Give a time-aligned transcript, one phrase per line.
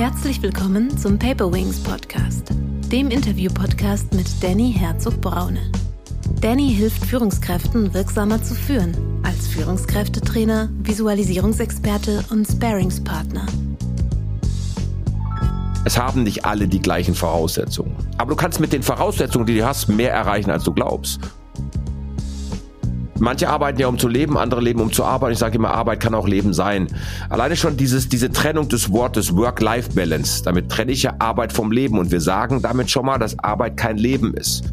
[0.00, 2.54] Herzlich willkommen zum Paper Wings Podcast,
[2.90, 5.60] dem Interview-Podcast mit Danny Herzog-Braune.
[6.40, 13.44] Danny hilft Führungskräften wirksamer zu führen, als Führungskräftetrainer, Visualisierungsexperte und Sparingspartner.
[15.84, 17.94] Es haben nicht alle die gleichen Voraussetzungen.
[18.16, 21.20] Aber du kannst mit den Voraussetzungen, die du hast, mehr erreichen, als du glaubst.
[23.20, 25.34] Manche arbeiten ja, um zu leben, andere leben, um zu arbeiten.
[25.34, 26.86] Ich sage immer, Arbeit kann auch Leben sein.
[27.28, 30.42] Alleine schon dieses, diese Trennung des Wortes Work-Life-Balance.
[30.42, 33.76] Damit trenne ich ja Arbeit vom Leben und wir sagen damit schon mal, dass Arbeit
[33.76, 34.64] kein Leben ist.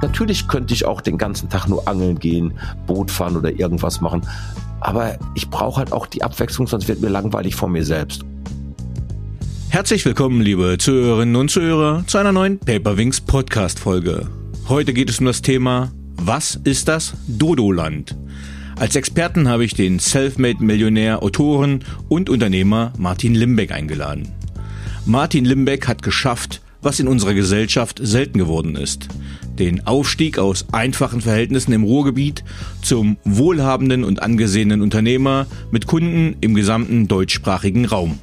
[0.00, 2.54] Natürlich könnte ich auch den ganzen Tag nur angeln gehen,
[2.86, 4.22] Boot fahren oder irgendwas machen.
[4.80, 8.24] Aber ich brauche halt auch die Abwechslung, sonst wird mir langweilig vor mir selbst.
[9.68, 14.26] Herzlich willkommen, liebe Zuhörerinnen und Zuhörer, zu einer neuen Paperwings Podcast Folge.
[14.70, 15.90] Heute geht es um das Thema
[16.22, 18.14] was ist das Dodoland?
[18.76, 24.28] Als Experten habe ich den Selfmade-Millionär, Autoren und Unternehmer Martin Limbeck eingeladen.
[25.06, 29.08] Martin Limbeck hat geschafft, was in unserer Gesellschaft selten geworden ist.
[29.58, 32.44] Den Aufstieg aus einfachen Verhältnissen im Ruhrgebiet
[32.82, 38.18] zum wohlhabenden und angesehenen Unternehmer mit Kunden im gesamten deutschsprachigen Raum.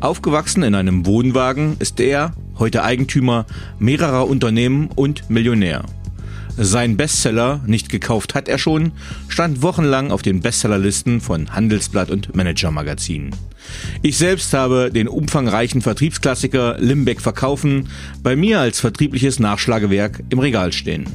[0.00, 3.46] Aufgewachsen in einem Wohnwagen ist er heute Eigentümer
[3.78, 5.84] mehrerer Unternehmen und Millionär.
[6.62, 8.92] Sein Bestseller, nicht gekauft hat er schon,
[9.28, 13.30] stand wochenlang auf den Bestsellerlisten von Handelsblatt und Manager Magazin.
[14.02, 17.88] Ich selbst habe den umfangreichen Vertriebsklassiker Limbeck verkaufen
[18.22, 21.06] bei mir als vertriebliches Nachschlagewerk im Regal stehen.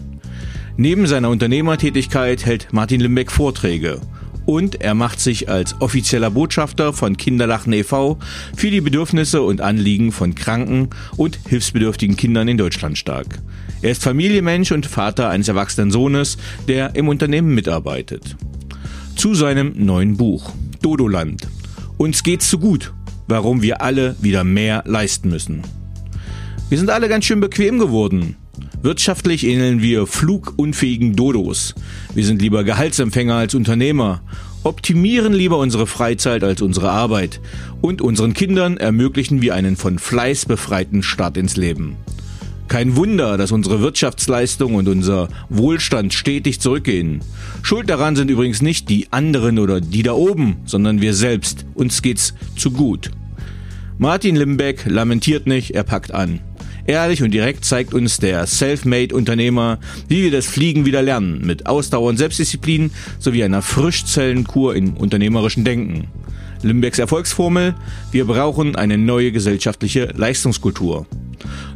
[0.77, 4.01] Neben seiner Unternehmertätigkeit hält Martin Limbeck Vorträge
[4.47, 8.17] und er macht sich als offizieller Botschafter von Kinderlachen e.V.
[8.57, 13.39] für die Bedürfnisse und Anliegen von kranken und hilfsbedürftigen Kindern in Deutschland stark.
[13.86, 18.36] Er ist Familienmensch und Vater eines erwachsenen Sohnes, der im Unternehmen mitarbeitet.
[19.16, 21.47] Zu seinem neuen Buch Dodoland.
[21.97, 22.94] Uns geht's zu gut,
[23.28, 25.61] warum wir alle wieder mehr leisten müssen.
[26.68, 28.38] Wir sind alle ganz schön bequem geworden.
[28.81, 31.75] Wirtschaftlich ähneln wir flugunfähigen Dodos.
[32.16, 34.23] Wir sind lieber Gehaltsempfänger als Unternehmer,
[34.63, 37.40] optimieren lieber unsere Freizeit als unsere Arbeit
[37.81, 41.97] und unseren Kindern ermöglichen wir einen von Fleiß befreiten Start ins Leben.
[42.68, 47.22] Kein Wunder, dass unsere Wirtschaftsleistung und unser Wohlstand stetig zurückgehen.
[47.62, 51.66] Schuld daran sind übrigens nicht die anderen oder die da oben, sondern wir selbst.
[51.76, 53.12] Uns geht's zu gut.
[53.98, 56.42] Martin Limbeck lamentiert nicht, er packt an.
[56.88, 62.09] Ehrlich und direkt zeigt uns der Self-Made-Unternehmer, wie wir das Fliegen wieder lernen, mit Ausdauer
[62.09, 66.08] und Selbstdisziplin sowie einer Frischzellenkur im unternehmerischen Denken.
[66.66, 67.76] Limbecks Erfolgsformel,
[68.12, 71.06] wir brauchen eine neue gesellschaftliche Leistungskultur.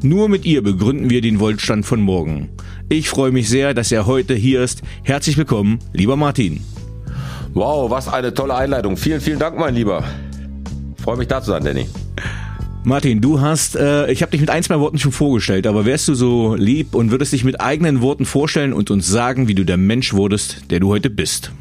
[0.01, 2.49] Nur mit ihr begründen wir den Wohlstand von morgen.
[2.89, 4.81] Ich freue mich sehr, dass er heute hier ist.
[5.03, 6.61] Herzlich willkommen, lieber Martin.
[7.53, 8.97] Wow, was eine tolle Einleitung.
[8.97, 10.03] Vielen, vielen Dank, mein Lieber.
[11.03, 11.87] Freue mich da zu sein, Danny.
[12.83, 16.07] Martin, du hast, äh, ich habe dich mit ein, zwei Worten schon vorgestellt, aber wärst
[16.07, 19.65] du so lieb und würdest dich mit eigenen Worten vorstellen und uns sagen, wie du
[19.65, 21.51] der Mensch wurdest, der du heute bist?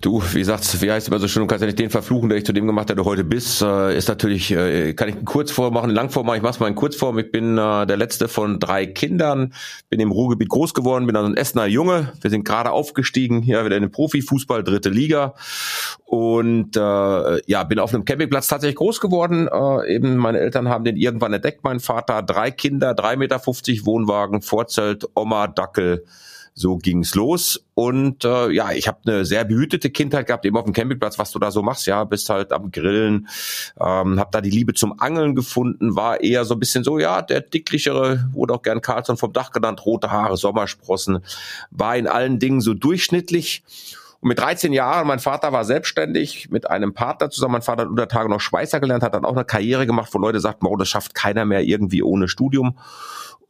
[0.00, 2.38] Du, wie sagst, wie heißt immer so schön, du kannst ja nicht den verfluchen, der
[2.38, 3.60] ich zu dem gemacht, der du heute bist.
[3.60, 6.38] Äh, ist natürlich, äh, kann ich einen Kurzform machen, eine Langform machen.
[6.38, 7.18] Ich mach's mal in Kurzform.
[7.18, 9.52] Ich bin äh, der letzte von drei Kindern,
[9.90, 12.14] bin im Ruhrgebiet groß geworden, bin also ein Essener Junge.
[12.22, 15.34] Wir sind gerade aufgestiegen, hier wieder in den Profifußball, dritte Liga.
[16.06, 16.80] Und äh,
[17.46, 19.48] ja, bin auf einem Campingplatz tatsächlich groß geworden.
[19.48, 22.22] Äh, eben meine Eltern haben den irgendwann entdeckt, mein Vater.
[22.22, 26.06] Drei Kinder, drei Meter, fünfzig Wohnwagen, Vorzelt, Oma, Dackel
[26.60, 27.64] so ging's los.
[27.74, 31.30] Und äh, ja, ich habe eine sehr behütete Kindheit gehabt, eben auf dem Campingplatz, was
[31.30, 33.28] du da so machst, ja, bist halt am Grillen,
[33.80, 37.22] ähm, habe da die Liebe zum Angeln gefunden, war eher so ein bisschen so, ja,
[37.22, 41.20] der dicklichere, wurde auch gern Carlson vom Dach genannt, rote Haare, Sommersprossen,
[41.70, 43.64] war in allen Dingen so durchschnittlich.
[44.20, 47.52] Und mit 13 Jahren, mein Vater war selbstständig mit einem Partner zusammen.
[47.52, 50.18] Mein Vater hat unter Tage noch Schweißer gelernt, hat dann auch eine Karriere gemacht, wo
[50.18, 52.76] Leute sagten, oh, das schafft keiner mehr irgendwie ohne Studium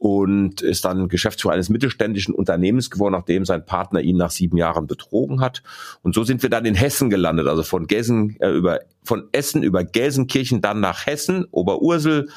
[0.01, 4.87] und ist dann Geschäftsführer eines mittelständischen Unternehmens geworden, nachdem sein Partner ihn nach sieben Jahren
[4.87, 5.61] betrogen hat.
[6.01, 9.61] Und so sind wir dann in Hessen gelandet, also von Gessen äh, über von Essen
[9.61, 12.29] über Gelsenkirchen dann nach Hessen, Oberursel,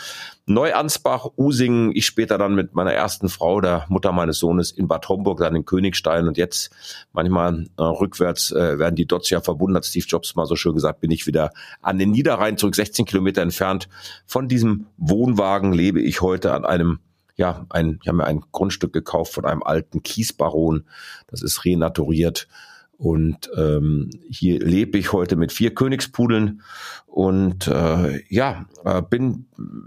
[0.45, 1.93] Neuansbach, Usingen.
[1.95, 5.57] Ich später dann mit meiner ersten Frau, der Mutter meines Sohnes, in Bad Homburg, dann
[5.57, 6.71] in Königstein und jetzt
[7.15, 10.75] manchmal äh, rückwärts äh, werden die Dots ja verbunden, hat Steve Jobs mal so schön
[10.75, 11.51] gesagt, bin ich wieder
[11.81, 13.89] an den Niederrhein zurück, 16 Kilometer entfernt.
[14.27, 16.99] Von diesem Wohnwagen lebe ich heute an einem
[17.37, 20.85] ja, ein, ich habe mir ein Grundstück gekauft von einem alten Kiesbaron.
[21.27, 22.49] Das ist renaturiert.
[22.97, 26.63] Und ähm, hier lebe ich heute mit vier Königspudeln
[27.07, 29.47] und äh, ja, äh, bin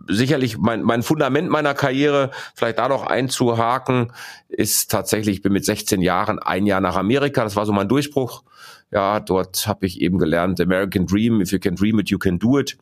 [0.10, 4.12] sicherlich mein, mein Fundament meiner Karriere, vielleicht da noch einzuhaken,
[4.50, 7.88] ist tatsächlich, ich bin mit 16 Jahren ein Jahr nach Amerika, das war so mein
[7.88, 8.44] Durchbruch.
[8.92, 12.40] Ja, dort habe ich eben gelernt, American Dream, if you can dream it, you can
[12.40, 12.78] do it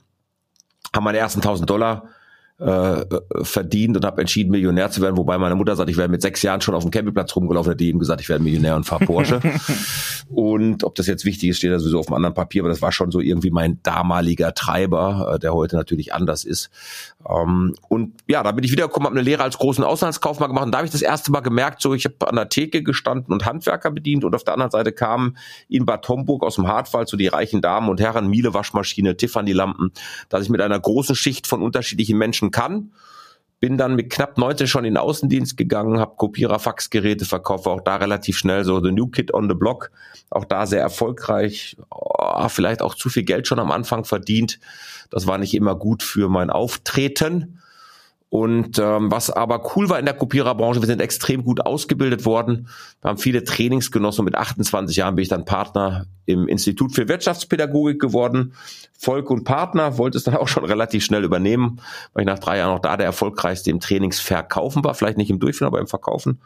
[0.95, 2.09] haben meine ersten 1000 Dollar
[2.57, 3.05] äh,
[3.41, 6.41] verdient und habe entschieden, Millionär zu werden, wobei meine Mutter sagt, ich wäre mit sechs
[6.41, 9.41] Jahren schon auf dem Campingplatz rumgelaufen, hätte ihm gesagt, ich werde Millionär und fahre Porsche.
[10.29, 12.81] und ob das jetzt wichtig ist, steht da sowieso auf einem anderen Papier, aber das
[12.81, 16.69] war schon so irgendwie mein damaliger Treiber, äh, der heute natürlich anders ist.
[17.27, 20.71] Ähm, und ja, da bin ich wiedergekommen, habe eine Lehre als großen Auslandskaufmann gemacht und
[20.71, 23.45] da habe ich das erste Mal gemerkt, so ich habe an der Theke gestanden und
[23.45, 25.37] Handwerker bedient und auf der anderen Seite kamen
[25.67, 29.53] in Bad Homburg aus dem Hartwald so die reichen Damen und Herren, Miele Waschmaschine, Tiffany
[29.53, 29.91] Lampen,
[30.29, 32.91] dass ich mit einer großen Schicht von unterschiedlichen Menschen kann.
[33.59, 37.81] Bin dann mit knapp 19 schon in den Außendienst gegangen, habe Kopierer, Faxgeräte verkauft, auch
[37.81, 39.91] da relativ schnell so the new kid on the block,
[40.29, 44.59] auch da sehr erfolgreich, oh, vielleicht auch zu viel Geld schon am Anfang verdient.
[45.09, 47.59] Das war nicht immer gut für mein Auftreten.
[48.35, 52.67] Und ähm, was aber cool war in der Kopiererbranche, wir sind extrem gut ausgebildet worden.
[53.01, 56.93] Wir haben viele Trainings genossen und mit 28 Jahren bin ich dann Partner im Institut
[56.93, 58.51] für Wirtschaftspädagogik geworden.
[58.99, 61.79] Volk und Partner wollte es dann auch schon relativ schnell übernehmen,
[62.11, 64.95] weil ich nach drei Jahren auch da der erfolgreichste im Trainingsverkaufen war.
[64.95, 66.41] Vielleicht nicht im Durchführen, aber im Verkaufen.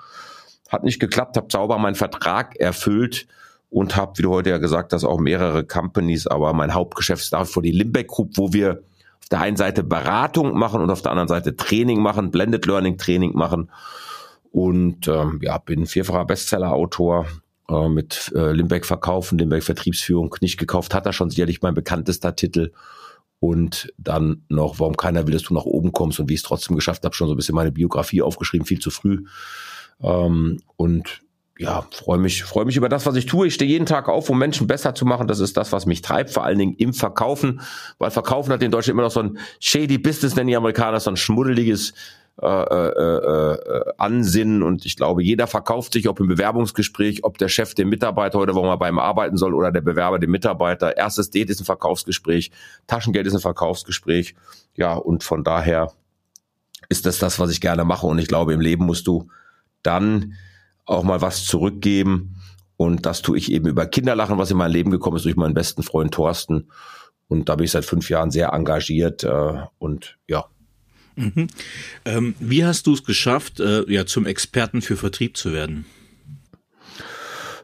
[0.69, 3.25] Hat nicht geklappt, habe sauber meinen Vertrag erfüllt
[3.71, 7.33] und habe, wie du heute ja gesagt hast, auch mehrere Companies, aber mein Hauptgeschäft ist
[7.33, 8.83] dafür die Limbeck Group, wo wir
[9.29, 12.97] auf der einen Seite Beratung machen und auf der anderen Seite Training machen, Blended Learning
[12.97, 13.69] Training machen.
[14.51, 17.27] Und ähm, ja, bin vierfacher Bestseller-Autor
[17.69, 20.35] äh, mit äh, Limbeck Verkaufen, Limbeck Vertriebsführung.
[20.41, 22.71] Nicht gekauft hat er schon sicherlich mein bekanntester Titel.
[23.39, 26.47] Und dann noch, warum keiner will, dass du nach oben kommst und wie ich es
[26.47, 29.25] trotzdem geschafft habe, schon so ein bisschen meine Biografie aufgeschrieben, viel zu früh.
[30.01, 31.21] Ähm, und
[31.59, 33.47] ja, freue mich, freue mich über das, was ich tue.
[33.47, 35.27] Ich stehe jeden Tag auf, um Menschen besser zu machen.
[35.27, 37.59] Das ist das, was mich treibt, vor allen Dingen im Verkaufen,
[37.97, 41.09] weil Verkaufen hat in Deutschland immer noch so ein shady Business, nennen die Amerikaner, so
[41.09, 41.93] ein schmuddeliges
[42.41, 43.15] äh, äh,
[43.57, 47.89] äh, Ansinnen und ich glaube, jeder verkauft sich, ob im Bewerbungsgespräch, ob der Chef dem
[47.89, 50.95] Mitarbeiter heute, wo man beim arbeiten soll, oder der Bewerber dem Mitarbeiter.
[50.95, 52.51] Erstes Date ist ein Verkaufsgespräch,
[52.87, 54.33] Taschengeld ist ein Verkaufsgespräch.
[54.77, 55.91] Ja, und von daher
[56.87, 58.07] ist das das, was ich gerne mache.
[58.07, 59.27] Und ich glaube, im Leben musst du
[59.83, 60.35] dann
[60.89, 62.35] auch mal was zurückgeben.
[62.77, 65.53] Und das tue ich eben über Kinderlachen, was in mein Leben gekommen ist durch meinen
[65.53, 66.69] besten Freund Thorsten.
[67.27, 70.45] Und da bin ich seit fünf Jahren sehr engagiert äh, und ja.
[71.15, 71.47] Mhm.
[72.05, 75.85] Ähm, wie hast du es geschafft, äh, ja, zum Experten für Vertrieb zu werden?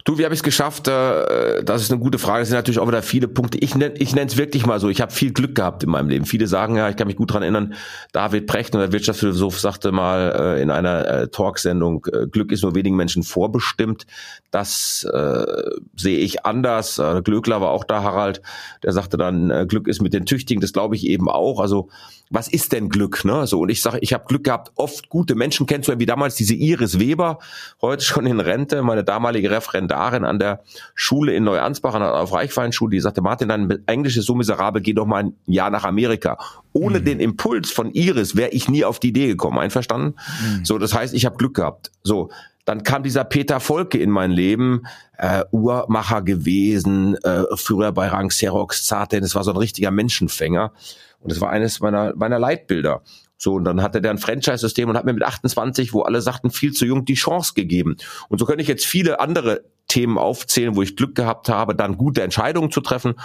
[0.05, 0.87] Du, wie habe ich es geschafft?
[0.87, 2.43] Äh, das ist eine gute Frage.
[2.43, 3.57] Es sind natürlich auch wieder viele Punkte.
[3.57, 4.87] Ich nenne ich es wirklich mal so.
[4.87, 6.25] Ich habe viel Glück gehabt in meinem Leben.
[6.25, 7.73] Viele sagen ja, ich kann mich gut dran erinnern.
[8.11, 12.95] David Brecht, der Wirtschaftsphilosoph, sagte mal äh, in einer äh, Talksendung: Glück ist nur wenigen
[12.95, 14.05] Menschen vorbestimmt.
[14.51, 17.01] Das äh, sehe ich anders.
[17.23, 18.43] Glöckler war auch da, Harald.
[18.83, 20.61] Der sagte dann: Glück ist mit den Tüchtigen.
[20.61, 21.59] Das glaube ich eben auch.
[21.59, 21.89] Also
[22.29, 23.23] was ist denn Glück?
[23.25, 23.47] Ne?
[23.47, 26.55] So und ich sage, ich habe Glück gehabt, oft gute Menschen kennenzulernen, wie damals diese
[26.55, 27.39] Iris Weber,
[27.81, 30.63] heute schon in Rente, meine damalige Referendarin an der
[30.93, 34.93] Schule in Neuansbach, an der Reichweinschule, die sagte, Martin, dein Englisch ist so miserabel, geh
[34.93, 36.37] doch mal ein Jahr nach Amerika.
[36.73, 37.05] Ohne mhm.
[37.05, 40.15] den Impuls von Iris wäre ich nie auf die Idee gekommen, einverstanden?
[40.41, 40.65] Mhm.
[40.65, 41.91] So, das heißt, ich habe Glück gehabt.
[42.03, 42.29] So,
[42.65, 44.83] dann kam dieser Peter Volke in mein Leben,
[45.17, 50.73] äh, Uhrmacher gewesen, äh, Führer bei Rang Xerox, Zarten, das war so ein richtiger Menschenfänger.
[51.19, 53.01] Und das war eines meiner, meiner Leitbilder.
[53.37, 56.51] So, und dann hatte der ein Franchise-System und hat mir mit 28, wo alle sagten,
[56.51, 57.97] viel zu jung, die Chance gegeben.
[58.29, 61.97] Und so könnte ich jetzt viele andere Themen aufzählen, wo ich Glück gehabt habe, dann
[61.97, 63.15] gute Entscheidungen zu treffen.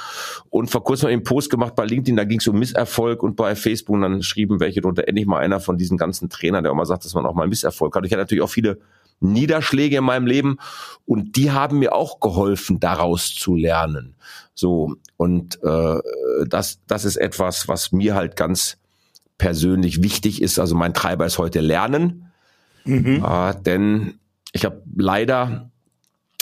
[0.50, 3.23] Und vor kurzem habe ich einen Post gemacht bei LinkedIn, da ging es um Misserfolg
[3.23, 6.62] und bei Facebook und dann schrieben welche drunter, endlich mal einer von diesen ganzen Trainern,
[6.64, 8.05] der mal sagt, dass man auch mal Misserfolg hat.
[8.05, 8.79] Ich hatte natürlich auch viele
[9.21, 10.59] Niederschläge in meinem Leben
[11.05, 14.14] und die haben mir auch geholfen, daraus zu lernen.
[14.55, 15.99] So und äh,
[16.47, 18.79] das das ist etwas, was mir halt ganz
[19.38, 20.59] persönlich wichtig ist.
[20.59, 22.31] Also mein Treiber ist heute Lernen,
[22.85, 23.25] mhm.
[23.25, 24.19] äh, denn
[24.52, 25.71] ich habe leider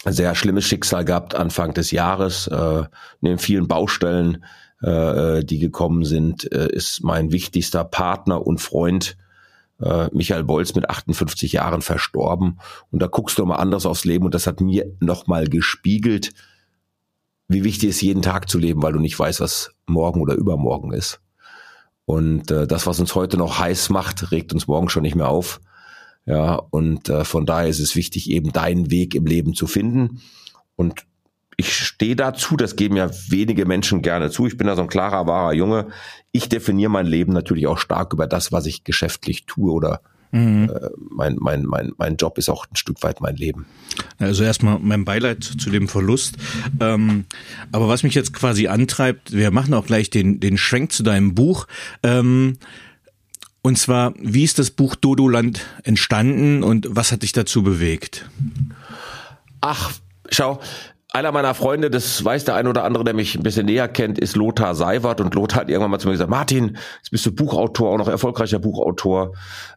[0.05, 2.47] sehr schlimmes Schicksal gehabt Anfang des Jahres.
[2.47, 2.85] Äh,
[3.21, 4.45] neben vielen Baustellen,
[4.83, 9.17] äh, die gekommen sind, äh, ist mein wichtigster Partner und Freund
[9.81, 12.59] äh, Michael Bolz mit 58 Jahren verstorben.
[12.91, 16.33] Und da guckst du mal anders aufs Leben und das hat mir nochmal gespiegelt,
[17.49, 20.93] wie wichtig es jeden Tag zu leben, weil du nicht weißt, was morgen oder übermorgen
[20.93, 21.21] ist.
[22.05, 25.29] Und äh, das, was uns heute noch heiß macht, regt uns morgen schon nicht mehr
[25.29, 25.61] auf.
[26.29, 30.21] Ja, und äh, von daher ist es wichtig, eben deinen Weg im Leben zu finden.
[30.77, 31.07] Und
[31.57, 34.47] ich stehe dazu, das geben ja wenige Menschen gerne zu.
[34.47, 35.89] Ich bin da so ein klarer, wahrer Junge.
[36.31, 40.71] Ich definiere mein Leben natürlich auch stark über das, was ich geschäftlich tue oder Mhm.
[40.71, 43.67] Äh, mein, mein, mein, mein Job ist auch ein Stück weit mein Leben.
[44.19, 46.37] Also erstmal mein Beileid zu dem Verlust.
[46.81, 47.25] Ähm,
[47.73, 51.35] aber was mich jetzt quasi antreibt, wir machen auch gleich den, den Schwenk zu deinem
[51.35, 51.67] Buch.
[52.03, 52.59] Ähm,
[53.69, 58.27] und zwar, wie ist das Buch Dodoland entstanden und was hat dich dazu bewegt?
[59.61, 59.93] Ach,
[60.31, 60.59] schau,
[61.19, 64.19] einer meiner Freunde, das weiß der ein oder andere, der mich ein bisschen näher kennt,
[64.19, 65.21] ist Lothar Seiwert.
[65.21, 68.09] Und Lothar hat irgendwann mal zu mir gesagt, Martin, jetzt bist du Buchautor, auch noch
[68.09, 69.33] erfolgreicher Buchautor.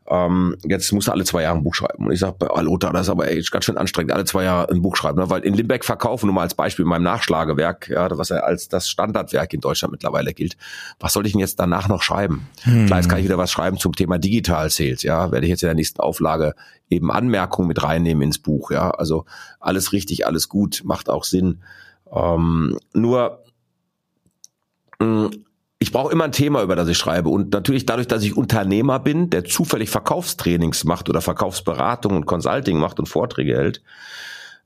[0.07, 2.05] Ähm, jetzt musst du alle zwei Jahre ein Buch schreiben.
[2.05, 4.71] Und ich sage, oh, Lothar, das ist aber echt ganz schön anstrengend, alle zwei Jahre
[4.71, 5.19] ein Buch schreiben.
[5.19, 5.29] Ne?
[5.31, 8.69] Weil in Limbeck verkaufen, nur mal als Beispiel, in meinem Nachschlagewerk, ja, was ja als
[8.69, 10.57] das Standardwerk in Deutschland mittlerweile gilt,
[10.99, 12.47] was soll ich denn jetzt danach noch schreiben?
[12.63, 12.85] Hm.
[12.85, 15.67] Vielleicht kann ich wieder was schreiben zum Thema Digital Sales, ja, werde ich jetzt in
[15.67, 16.53] der nächsten Auflage
[16.91, 18.91] eben Anmerkungen mit reinnehmen ins Buch, ja.
[18.91, 19.25] Also
[19.59, 21.61] alles richtig, alles gut, macht auch Sinn.
[22.13, 23.43] Ähm, nur
[24.99, 25.31] mh, mm,
[25.81, 27.29] ich brauche immer ein Thema, über das ich schreibe.
[27.29, 32.77] Und natürlich dadurch, dass ich Unternehmer bin, der zufällig Verkaufstrainings macht oder Verkaufsberatung und Consulting
[32.77, 33.81] macht und Vorträge hält,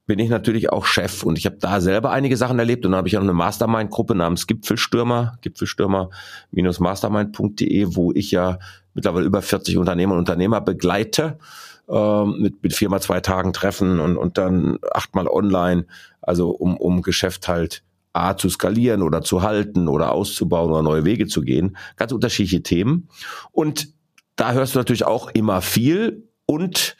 [0.05, 1.23] bin ich natürlich auch Chef.
[1.23, 2.85] Und ich habe da selber einige Sachen erlebt.
[2.85, 8.59] Und dann habe ich auch eine Mastermind-Gruppe namens Gipfelstürmer, Gipfelstürmer-mastermind.de, wo ich ja
[8.93, 11.37] mittlerweile über 40 Unternehmer und Unternehmer begleite
[11.89, 15.85] ähm, mit, mit viermal zwei Tagen Treffen und, und dann achtmal online,
[16.21, 21.05] also um, um Geschäft halt A zu skalieren oder zu halten oder auszubauen oder neue
[21.05, 21.77] Wege zu gehen.
[21.97, 23.09] Ganz unterschiedliche Themen.
[23.51, 23.89] Und
[24.35, 26.95] da hörst du natürlich auch immer viel und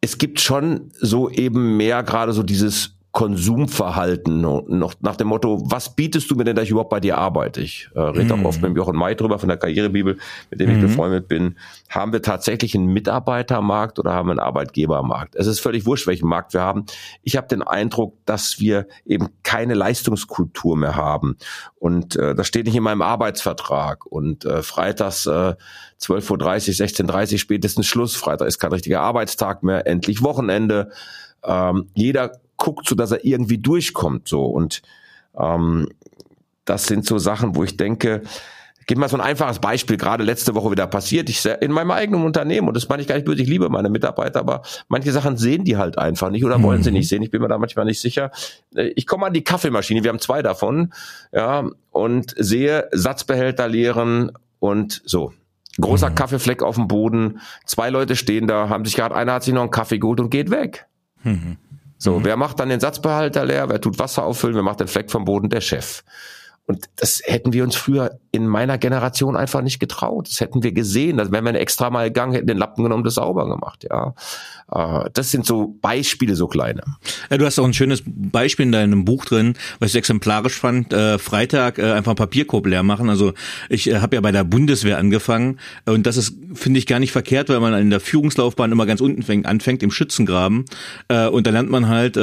[0.00, 5.96] es gibt schon so eben mehr gerade so dieses Konsumverhalten noch nach dem Motto, was
[5.96, 7.62] bietest du mir denn, dass ich überhaupt bei dir arbeite?
[7.62, 8.40] Ich äh, rede mm.
[8.40, 10.18] auch oft mit Jochen May drüber von der Karrierebibel,
[10.50, 10.72] mit dem mm.
[10.72, 10.82] ich mhm.
[10.82, 11.56] befreundet bin.
[11.88, 15.36] Haben wir tatsächlich einen Mitarbeitermarkt oder haben wir einen Arbeitgebermarkt?
[15.36, 16.84] Es ist völlig wurscht, welchen Markt wir haben.
[17.22, 21.38] Ich habe den Eindruck, dass wir eben keine Leistungskultur mehr haben.
[21.76, 24.04] Und äh, das steht nicht in meinem Arbeitsvertrag.
[24.04, 25.54] Und äh, freitags äh,
[26.00, 28.16] 12.30 Uhr, 16.30 Uhr spätestens Schluss.
[28.16, 30.90] Freitag ist kein richtiger Arbeitstag mehr, endlich Wochenende.
[31.44, 34.28] Ähm, jeder guckt, so dass er irgendwie durchkommt.
[34.28, 34.82] So und
[35.38, 35.88] ähm,
[36.64, 38.22] das sind so Sachen, wo ich denke,
[38.88, 41.28] gib mal so ein einfaches Beispiel, gerade letzte Woche wieder passiert.
[41.28, 43.90] Ich in meinem eigenen Unternehmen, und das meine ich gar nicht böse, ich liebe meine
[43.90, 46.84] Mitarbeiter, aber manche Sachen sehen die halt einfach nicht oder wollen mhm.
[46.84, 47.22] sie nicht sehen.
[47.22, 48.32] Ich bin mir da manchmal nicht sicher.
[48.74, 50.92] Ich komme an die Kaffeemaschine, wir haben zwei davon,
[51.32, 55.34] ja, und sehe Satzbehälter leeren und so.
[55.78, 56.14] Großer mhm.
[56.14, 59.62] Kaffeefleck auf dem Boden, zwei Leute stehen da, haben sich gerade, einer hat sich noch
[59.62, 60.86] einen Kaffee geholt und geht weg.
[61.28, 61.56] Mhm.
[61.98, 62.24] So, mhm.
[62.24, 63.68] wer macht dann den Satzbehalter leer?
[63.68, 64.54] Wer tut Wasser auffüllen?
[64.54, 65.48] Wer macht den Fleck vom Boden?
[65.48, 66.04] Der Chef.
[66.68, 70.28] Und das hätten wir uns früher in meiner Generation einfach nicht getraut.
[70.28, 71.16] Das hätten wir gesehen.
[71.16, 74.14] Das wären wir extra mal gegangen, hätten den Lappen genommen, das sauber gemacht, ja.
[74.70, 76.82] Äh, das sind so Beispiele, so kleine.
[77.30, 80.92] Ja, du hast auch ein schönes Beispiel in deinem Buch drin, was ich exemplarisch fand.
[80.92, 83.08] Äh, Freitag äh, einfach Papierkorb leer machen.
[83.08, 83.32] Also
[83.68, 87.12] ich äh, habe ja bei der Bundeswehr angefangen und das ist, finde ich, gar nicht
[87.12, 90.64] verkehrt, weil man in der Führungslaufbahn immer ganz unten fängt, anfängt im Schützengraben
[91.08, 92.18] und da lernt man halt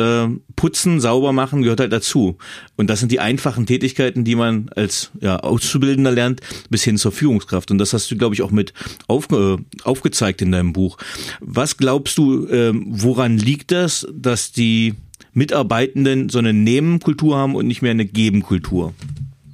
[0.56, 2.38] putzen, sauber machen, gehört halt dazu.
[2.75, 7.12] Und das sind die einfachen Tätigkeiten, die man als ja, Auszubildender lernt, bis hin zur
[7.12, 7.72] Führungskraft.
[7.72, 8.74] Und das hast du, glaube ich, auch mit
[9.08, 10.98] aufge aufgezeigt in deinem Buch.
[11.39, 14.96] Was glaubst du, äh, woran liegt das, dass die
[15.34, 18.94] Mitarbeitenden so eine Nehmen-Kultur haben und nicht mehr eine Geben-Kultur?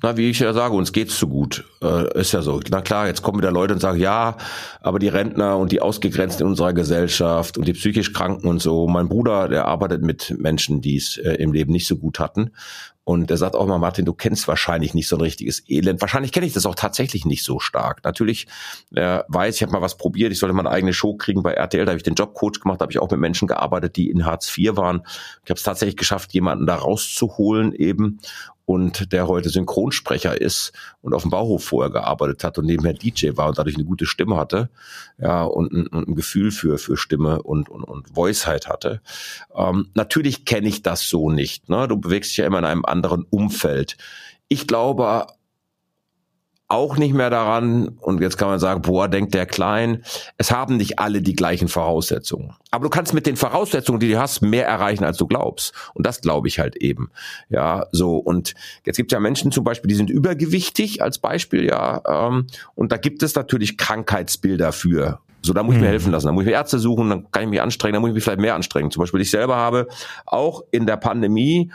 [0.04, 1.64] Na, wie ich ja sage, uns geht's zu gut.
[1.82, 2.60] Äh, ist ja so.
[2.72, 4.36] Na klar, jetzt kommen wieder Leute und sagen, ja,
[4.82, 8.88] aber die Rentner und die Ausgegrenzten in unserer Gesellschaft und die psychisch Kranken und so.
[8.88, 12.50] Mein Bruder, der arbeitet mit Menschen, die es äh, im Leben nicht so gut hatten.
[13.04, 16.02] Und er sagt auch mal, Martin, du kennst wahrscheinlich nicht so ein richtiges Elend.
[16.02, 18.04] Wahrscheinlich kenne ich das auch tatsächlich nicht so stark.
[18.04, 18.48] Natürlich,
[18.94, 21.54] er weiß, ich habe mal was probiert, ich sollte mal eine eigene Show kriegen bei
[21.54, 24.10] RTL, da habe ich den Jobcoach gemacht, da habe ich auch mit Menschen gearbeitet, die
[24.10, 25.02] in Hartz IV waren.
[25.44, 28.20] Ich habe es tatsächlich geschafft, jemanden da rauszuholen eben
[28.72, 33.32] und der heute Synchronsprecher ist und auf dem Bauhof vorher gearbeitet hat und nebenher DJ
[33.36, 34.70] war und dadurch eine gute Stimme hatte,
[35.18, 39.02] ja, und ein, ein Gefühl für, für Stimme und, und, und Voiceheit hatte.
[39.54, 41.68] Ähm, natürlich kenne ich das so nicht.
[41.68, 41.86] Ne?
[41.90, 43.98] Du bewegst dich ja immer in einem anderen Umfeld.
[44.48, 45.28] Ich glaube
[46.72, 50.04] auch nicht mehr daran, und jetzt kann man sagen, boah, denkt der Klein,
[50.38, 52.56] es haben nicht alle die gleichen Voraussetzungen.
[52.72, 55.74] Aber du kannst mit den Voraussetzungen, die du hast, mehr erreichen, als du glaubst.
[55.94, 57.12] Und das glaube ich halt eben.
[57.50, 58.16] Ja, so.
[58.16, 58.54] Und
[58.86, 62.02] jetzt gibt es ja Menschen zum Beispiel, die sind übergewichtig als Beispiel, ja.
[62.08, 65.20] Ähm, und da gibt es natürlich Krankheitsbilder für.
[65.44, 65.92] So, da muss ich mir mhm.
[65.92, 66.28] helfen lassen.
[66.28, 68.24] Da muss ich mir Ärzte suchen, dann kann ich mich anstrengen, dann muss ich mich
[68.24, 68.92] vielleicht mehr anstrengen.
[68.92, 69.88] Zum Beispiel ich selber habe
[70.26, 71.72] auch in der Pandemie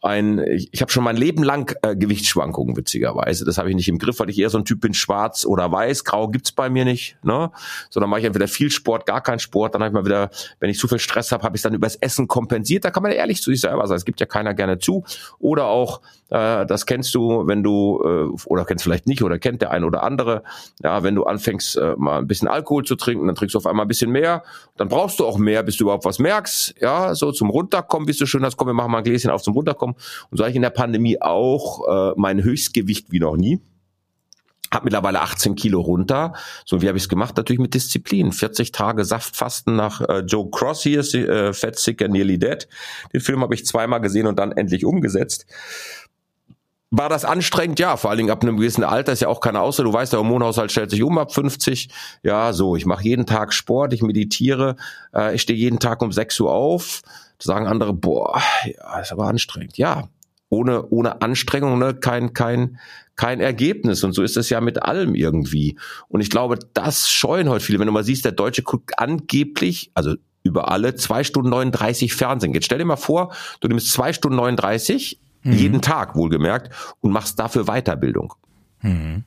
[0.00, 3.44] ein, ich, ich habe schon mein Leben lang äh, Gewichtsschwankungen, witzigerweise.
[3.44, 5.72] Das habe ich nicht im Griff, weil ich eher so ein Typ bin, schwarz oder
[5.72, 7.50] weiß, grau gibt's bei mir nicht, ne?
[7.90, 10.70] Sondern mache ich entweder viel Sport, gar keinen Sport, dann habe ich mal wieder, wenn
[10.70, 12.84] ich zu viel Stress habe, habe ich dann übers Essen kompensiert.
[12.84, 13.96] Da kann man ehrlich zu sich selber sein.
[13.96, 15.04] Es gibt ja keiner gerne zu.
[15.40, 16.00] Oder auch,
[16.30, 19.82] äh, das kennst du, wenn du, äh, oder kennst vielleicht nicht, oder kennt der ein
[19.82, 20.42] oder andere,
[20.82, 23.66] ja, wenn du anfängst, äh, mal ein bisschen Alkohol zu trinken, dann trinkst du auf
[23.66, 24.44] einmal ein bisschen mehr,
[24.76, 28.18] dann brauchst du auch mehr, bis du überhaupt was merkst, ja, so zum Runterkommen, bis
[28.18, 29.87] du schön hast, komm, wir machen mal ein Gläschen auf zum Runterkommen.
[30.30, 33.60] Und so habe ich in der Pandemie auch äh, mein Höchstgewicht wie noch nie.
[34.72, 36.34] hab mittlerweile 18 Kilo runter.
[36.64, 37.36] So wie habe ich es gemacht?
[37.36, 38.32] Natürlich mit Disziplin.
[38.32, 42.68] 40 Tage Saftfasten nach äh, Joe Cross hier, äh, Fat Sick and Nearly Dead.
[43.12, 45.46] Den Film habe ich zweimal gesehen und dann endlich umgesetzt.
[46.90, 47.78] War das anstrengend?
[47.78, 49.90] Ja, vor allen Dingen ab einem gewissen Alter ist ja auch keine Ausrede.
[49.90, 51.90] Du weißt, der Hormonhaushalt stellt sich um ab 50.
[52.22, 54.76] Ja, so, ich mache jeden Tag Sport, ich meditiere,
[55.14, 57.02] äh, ich stehe jeden Tag um 6 Uhr auf.
[57.40, 59.78] Sagen andere, boah, ja, ist aber anstrengend.
[59.78, 60.08] Ja,
[60.48, 62.78] ohne, ohne Anstrengung ne, kein, kein,
[63.16, 64.02] kein Ergebnis.
[64.02, 65.78] Und so ist es ja mit allem irgendwie.
[66.08, 67.78] Und ich glaube, das scheuen heute viele.
[67.78, 72.54] Wenn du mal siehst, der Deutsche guckt angeblich, also über alle, zwei Stunden 39 Fernsehen.
[72.54, 75.52] Jetzt stell dir mal vor, du nimmst zwei Stunden 39, mhm.
[75.52, 78.34] jeden Tag wohlgemerkt, und machst dafür Weiterbildung.
[78.80, 79.24] Mhm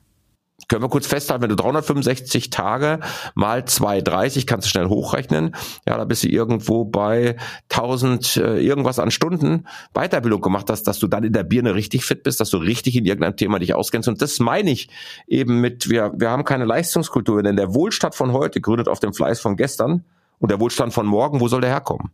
[0.68, 3.00] können wir kurz festhalten, wenn du 365 Tage
[3.34, 5.54] mal 230 kannst du schnell hochrechnen,
[5.86, 7.36] ja, da bist du irgendwo bei
[7.70, 12.04] 1000 äh, irgendwas an Stunden Weiterbildung gemacht hast, dass du dann in der Birne richtig
[12.04, 14.08] fit bist, dass du richtig in irgendeinem Thema dich auskennst.
[14.08, 14.88] Und das meine ich
[15.26, 19.12] eben mit wir wir haben keine Leistungskultur, denn der Wohlstand von heute gründet auf dem
[19.12, 20.04] Fleiß von gestern
[20.42, 22.10] und der Wohlstand von morgen, wo soll der herkommen?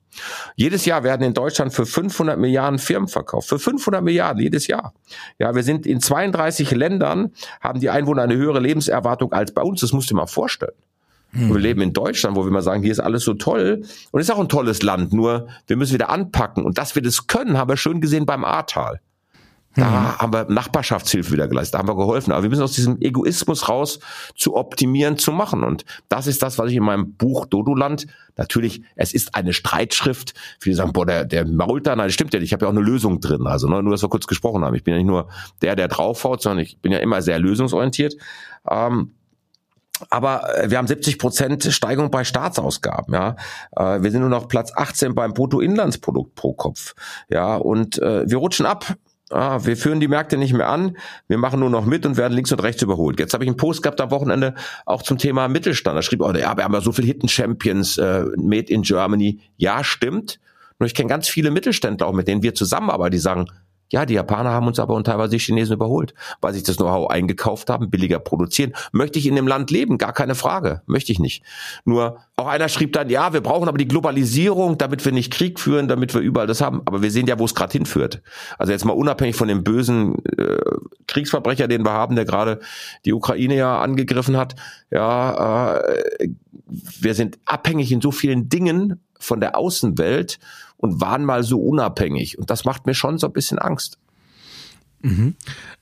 [0.54, 3.48] Jedes Jahr werden in Deutschland für 500 Milliarden Firmen verkauft.
[3.48, 4.92] Für 500 Milliarden jedes Jahr.
[5.38, 7.32] Ja, wir sind in 32 Ländern,
[7.62, 9.80] haben die Einwohner eine höhere Lebenserwartung als bei uns.
[9.80, 10.74] Das musst du dir mal vorstellen.
[11.32, 11.54] Hm.
[11.54, 13.82] Wir leben in Deutschland, wo wir mal sagen, hier ist alles so toll.
[14.10, 15.14] Und es ist auch ein tolles Land.
[15.14, 16.64] Nur wir müssen wieder anpacken.
[16.64, 19.00] Und dass wir das können, haben wir schön gesehen beim Ahrtal.
[19.78, 20.18] Da mhm.
[20.18, 22.32] haben wir Nachbarschaftshilfe wieder geleistet, da haben wir geholfen.
[22.32, 24.00] Aber wir müssen aus diesem Egoismus raus
[24.34, 25.62] zu optimieren, zu machen.
[25.62, 28.06] Und das ist das, was ich in meinem Buch Dodoland,
[28.36, 30.34] natürlich, es ist eine Streitschrift.
[30.58, 31.94] Viele sagen, boah, der, der mault da.
[31.94, 32.48] Nein, das stimmt ja nicht.
[32.48, 33.46] Ich habe ja auch eine Lösung drin.
[33.46, 34.74] Also ne, nur, dass wir kurz gesprochen haben.
[34.74, 35.28] Ich bin ja nicht nur
[35.62, 38.14] der, der draufhaut, sondern ich bin ja immer sehr lösungsorientiert.
[38.68, 39.12] Ähm,
[40.10, 43.14] aber äh, wir haben 70 Prozent Steigerung bei Staatsausgaben.
[43.14, 43.36] Ja,
[43.76, 46.94] äh, wir sind nur noch Platz 18 beim Bruttoinlandsprodukt pro Kopf.
[47.28, 48.96] Ja, und äh, wir rutschen ab
[49.30, 52.34] ah, wir führen die Märkte nicht mehr an, wir machen nur noch mit und werden
[52.34, 53.18] links und rechts überholt.
[53.18, 54.54] Jetzt habe ich einen Post gehabt am Wochenende
[54.86, 55.96] auch zum Thema Mittelstand.
[55.96, 59.40] Da schrieb, oh, ja, wir haben ja so viele Hidden Champions, äh, made in Germany.
[59.56, 60.40] Ja, stimmt.
[60.78, 63.46] Nur ich kenne ganz viele Mittelständler auch, mit denen wir zusammenarbeiten, die sagen,
[63.90, 67.10] ja, die Japaner haben uns aber und teilweise die Chinesen überholt, weil sich das Know-how
[67.10, 68.74] eingekauft haben, billiger produzieren.
[68.92, 69.96] Möchte ich in dem Land leben?
[69.96, 70.82] Gar keine Frage.
[70.86, 71.42] Möchte ich nicht.
[71.84, 75.58] Nur auch einer schrieb dann, ja, wir brauchen aber die Globalisierung, damit wir nicht Krieg
[75.58, 76.82] führen, damit wir überall das haben.
[76.84, 78.22] Aber wir sehen ja, wo es gerade hinführt.
[78.58, 80.58] Also jetzt mal unabhängig von dem bösen äh,
[81.06, 82.60] Kriegsverbrecher, den wir haben, der gerade
[83.06, 84.54] die Ukraine ja angegriffen hat.
[84.90, 86.28] Ja, äh,
[87.00, 90.38] wir sind abhängig in so vielen Dingen von der Außenwelt
[90.76, 92.38] und waren mal so unabhängig.
[92.38, 93.98] Und das macht mir schon so ein bisschen Angst.
[95.02, 95.34] Mhm.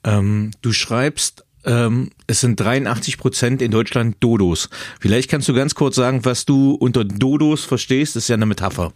[0.05, 4.70] Ähm, du schreibst, ähm, es sind 83 Prozent in Deutschland Dodos.
[5.01, 8.16] Vielleicht kannst du ganz kurz sagen, was du unter Dodos verstehst.
[8.16, 8.92] Das ist ja eine Metapher.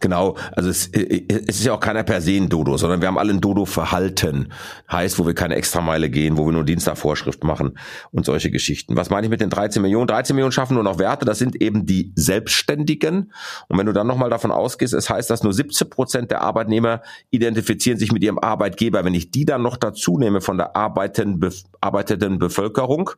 [0.00, 3.08] Genau, also es, äh, es ist ja auch keiner per se ein Dodo, sondern wir
[3.08, 4.52] haben alle ein Dodo-Verhalten.
[4.90, 7.78] Heißt, wo wir keine Extrameile gehen, wo wir nur Dienst nach Vorschrift machen
[8.12, 8.96] und solche Geschichten.
[8.96, 10.06] Was meine ich mit den 13 Millionen?
[10.06, 13.32] 13 Millionen schaffen nur noch Werte, das sind eben die Selbstständigen.
[13.68, 17.02] Und wenn du dann nochmal davon ausgehst, es heißt, dass nur 17 Prozent der Arbeitnehmer
[17.30, 19.04] identifizieren sich mit ihrem Arbeitgeber.
[19.04, 23.10] Wenn ich die dann noch dazu nehme von der arbeitenden, arbeitenden Bevölkerung,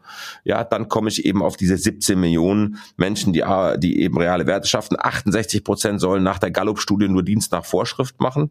[0.44, 3.44] ja, dann komme ich eben auf diese 17 Millionen Menschen, die,
[3.78, 4.96] die eben reale Werte schaffen.
[4.98, 8.50] 68 Prozent sollen nach der Gallup-Studie nur Dienst nach Vorschrift machen.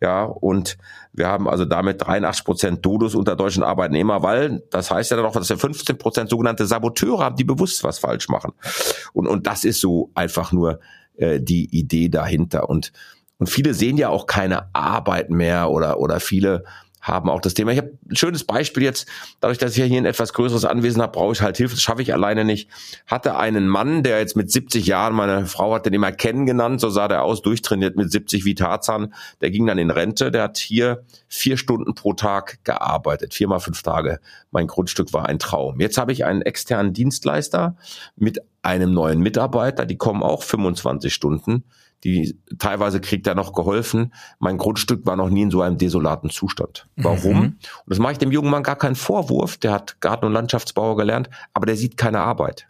[0.00, 0.78] Ja, und
[1.12, 5.26] wir haben also damit 83 Prozent Dodos unter deutschen Arbeitnehmer, weil das heißt ja dann
[5.26, 8.52] auch, dass wir 15 Prozent sogenannte Saboteure haben, die bewusst was falsch machen.
[9.12, 10.80] Und, und das ist so einfach nur
[11.16, 12.68] äh, die Idee dahinter.
[12.70, 12.92] Und,
[13.38, 16.64] und viele sehen ja auch keine Arbeit mehr oder, oder viele
[17.02, 17.72] haben auch das Thema.
[17.72, 19.08] Ich habe ein schönes Beispiel jetzt,
[19.40, 22.00] dadurch, dass ich hier ein etwas größeres Anwesen habe, brauche ich halt Hilfe, das schaffe
[22.00, 22.70] ich alleine nicht.
[23.06, 26.80] Hatte einen Mann, der jetzt mit 70 Jahren, meine Frau hat den immer Ken genannt,
[26.80, 30.44] so sah der aus, durchtrainiert mit 70 wie Tarzan, der ging dann in Rente, der
[30.44, 34.20] hat hier vier Stunden pro Tag gearbeitet, viermal fünf Tage.
[34.52, 35.80] Mein Grundstück war ein Traum.
[35.80, 37.76] Jetzt habe ich einen externen Dienstleister
[38.14, 41.64] mit einem neuen Mitarbeiter, die kommen auch 25 Stunden
[42.04, 44.12] die teilweise kriegt er noch geholfen.
[44.38, 46.88] Mein Grundstück war noch nie in so einem desolaten Zustand.
[46.96, 47.36] Warum?
[47.36, 47.42] Mhm.
[47.44, 49.56] Und das mache ich dem jungen Mann gar keinen Vorwurf.
[49.58, 52.66] Der hat Garten- und Landschaftsbauer gelernt, aber der sieht keine Arbeit.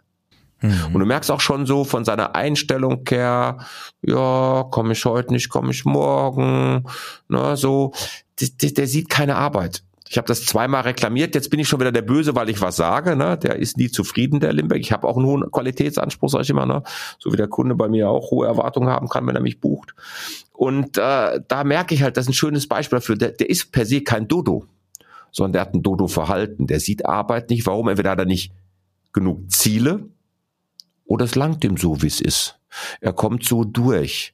[0.61, 0.93] Mhm.
[0.93, 3.57] Und du merkst auch schon so von seiner Einstellung her,
[4.01, 6.85] ja, komme ich heute nicht, komme ich morgen,
[7.27, 7.93] ne, so,
[8.39, 9.83] der, der, der sieht keine Arbeit.
[10.09, 12.75] Ich habe das zweimal reklamiert, jetzt bin ich schon wieder der Böse, weil ich was
[12.75, 13.15] sage.
[13.15, 13.37] Ne?
[13.37, 14.81] Der ist nie zufrieden, der Limbeck.
[14.81, 16.83] Ich habe auch einen hohen Qualitätsanspruch, sag ich immer, ne?
[17.19, 19.95] so wie der Kunde bei mir auch hohe Erwartungen haben kann, wenn er mich bucht.
[20.51, 23.15] Und äh, da merke ich halt, das ist ein schönes Beispiel dafür.
[23.15, 24.65] Der, der ist per se kein Dodo,
[25.31, 26.67] sondern der hat ein Dodo-Verhalten.
[26.67, 27.65] Der sieht Arbeit nicht.
[27.65, 27.87] Warum?
[27.87, 28.51] Entweder hat er nicht
[29.13, 30.09] genug Ziele
[31.05, 32.59] oder es langt ihm so, wie es ist.
[33.01, 34.33] Er kommt so durch.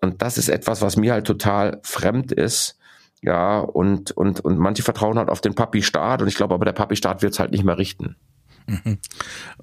[0.00, 2.78] Und das ist etwas, was mir halt total fremd ist
[3.22, 6.72] Ja, und, und, und manche vertrauen halt auf den Papi-Staat und ich glaube aber, der
[6.72, 8.16] Papi-Staat wird es halt nicht mehr richten.
[8.66, 8.98] Mhm.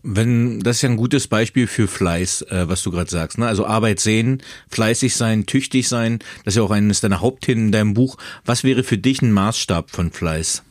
[0.03, 3.37] Wenn das ist ja ein gutes Beispiel für Fleiß, äh, was du gerade sagst.
[3.37, 3.47] Ne?
[3.47, 6.19] Also Arbeit sehen, fleißig sein, tüchtig sein.
[6.43, 8.17] Das ist ja auch eines deiner Hauptthemen in deinem Buch.
[8.45, 10.63] Was wäre für dich ein Maßstab von Fleiß?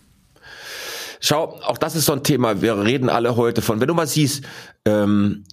[1.21, 2.61] Schau, auch das ist so ein Thema.
[2.61, 3.81] Wir reden alle heute von.
[3.81, 4.45] Wenn du mal siehst,
[4.85, 5.45] ähm,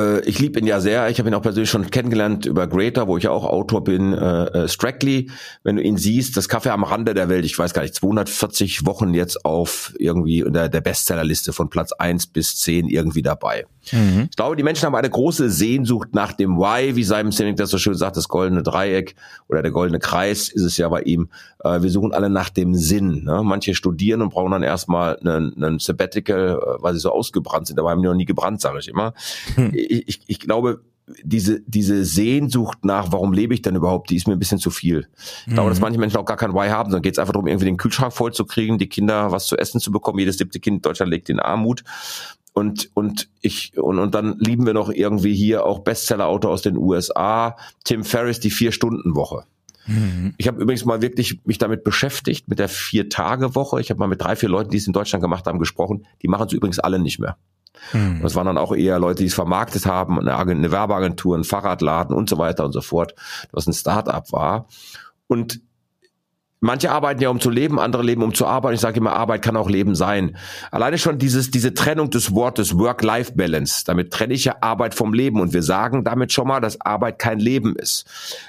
[0.00, 1.08] äh, ich liebe ihn ja sehr.
[1.10, 4.12] Ich habe ihn auch persönlich schon kennengelernt über Greater, wo ich ja auch Autor bin.
[4.12, 5.30] Äh, äh, Strackley,
[5.62, 8.86] wenn du ihn siehst, das Kaffee am Rande der Welt, ich weiß gar nicht, 240
[8.86, 13.66] Wochen jetzt auf irgendwie in der, der Bestsellerliste von Platz eins bis zehn irgendwie dabei.
[13.92, 14.28] Mhm.
[14.30, 17.70] Ich glaube, die Menschen haben eine große Sehnsucht nach dem Why, wie Simon Sinek das
[17.70, 19.14] so schön sagt, das goldene Dreieck
[19.48, 21.28] oder der goldene Kreis ist es ja bei ihm.
[21.64, 23.24] Äh, wir suchen alle nach dem Sinn.
[23.24, 23.42] Ne?
[23.42, 27.78] Manche studieren und brauchen dann erstmal einen, einen Sabbatical, äh, weil sie so ausgebrannt sind.
[27.78, 29.14] Aber haben die noch nie gebrannt, sage ich immer.
[29.54, 29.72] Hm.
[29.90, 30.82] Ich, ich, ich glaube,
[31.22, 34.70] diese, diese Sehnsucht nach, warum lebe ich denn überhaupt, die ist mir ein bisschen zu
[34.70, 35.08] viel.
[35.46, 35.82] Ich glaube, dass mhm.
[35.82, 38.12] manche Menschen auch gar kein Why haben, sondern geht es einfach darum, irgendwie den Kühlschrank
[38.12, 40.18] voll zu kriegen, die Kinder was zu essen zu bekommen.
[40.18, 41.82] Jedes siebte Kind in Deutschland legt in Armut
[42.52, 46.76] und und ich und und dann lieben wir noch irgendwie hier auch Bestseller-Autor aus den
[46.76, 49.44] USA, Tim Ferriss, die vier Stunden Woche.
[49.86, 50.34] Mhm.
[50.36, 53.80] Ich habe übrigens mal wirklich mich damit beschäftigt mit der vier Tage Woche.
[53.80, 56.06] Ich habe mal mit drei vier Leuten, die es in Deutschland gemacht haben, gesprochen.
[56.22, 57.36] Die machen es übrigens alle nicht mehr.
[57.92, 58.20] Mhm.
[58.20, 61.44] Und es waren dann auch eher Leute, die es vermarktet haben, eine, eine Werbeagentur, ein
[61.44, 63.14] Fahrradladen und so weiter und so fort,
[63.52, 64.66] was ein Start-up war.
[65.26, 65.60] Und
[66.62, 68.74] Manche arbeiten ja, um zu leben, andere leben, um zu arbeiten.
[68.74, 70.36] Ich sage immer, Arbeit kann auch Leben sein.
[70.70, 73.84] Alleine schon dieses, diese Trennung des Wortes Work-Life-Balance.
[73.86, 75.40] Damit trenne ich ja Arbeit vom Leben.
[75.40, 78.04] Und wir sagen damit schon mal, dass Arbeit kein Leben ist.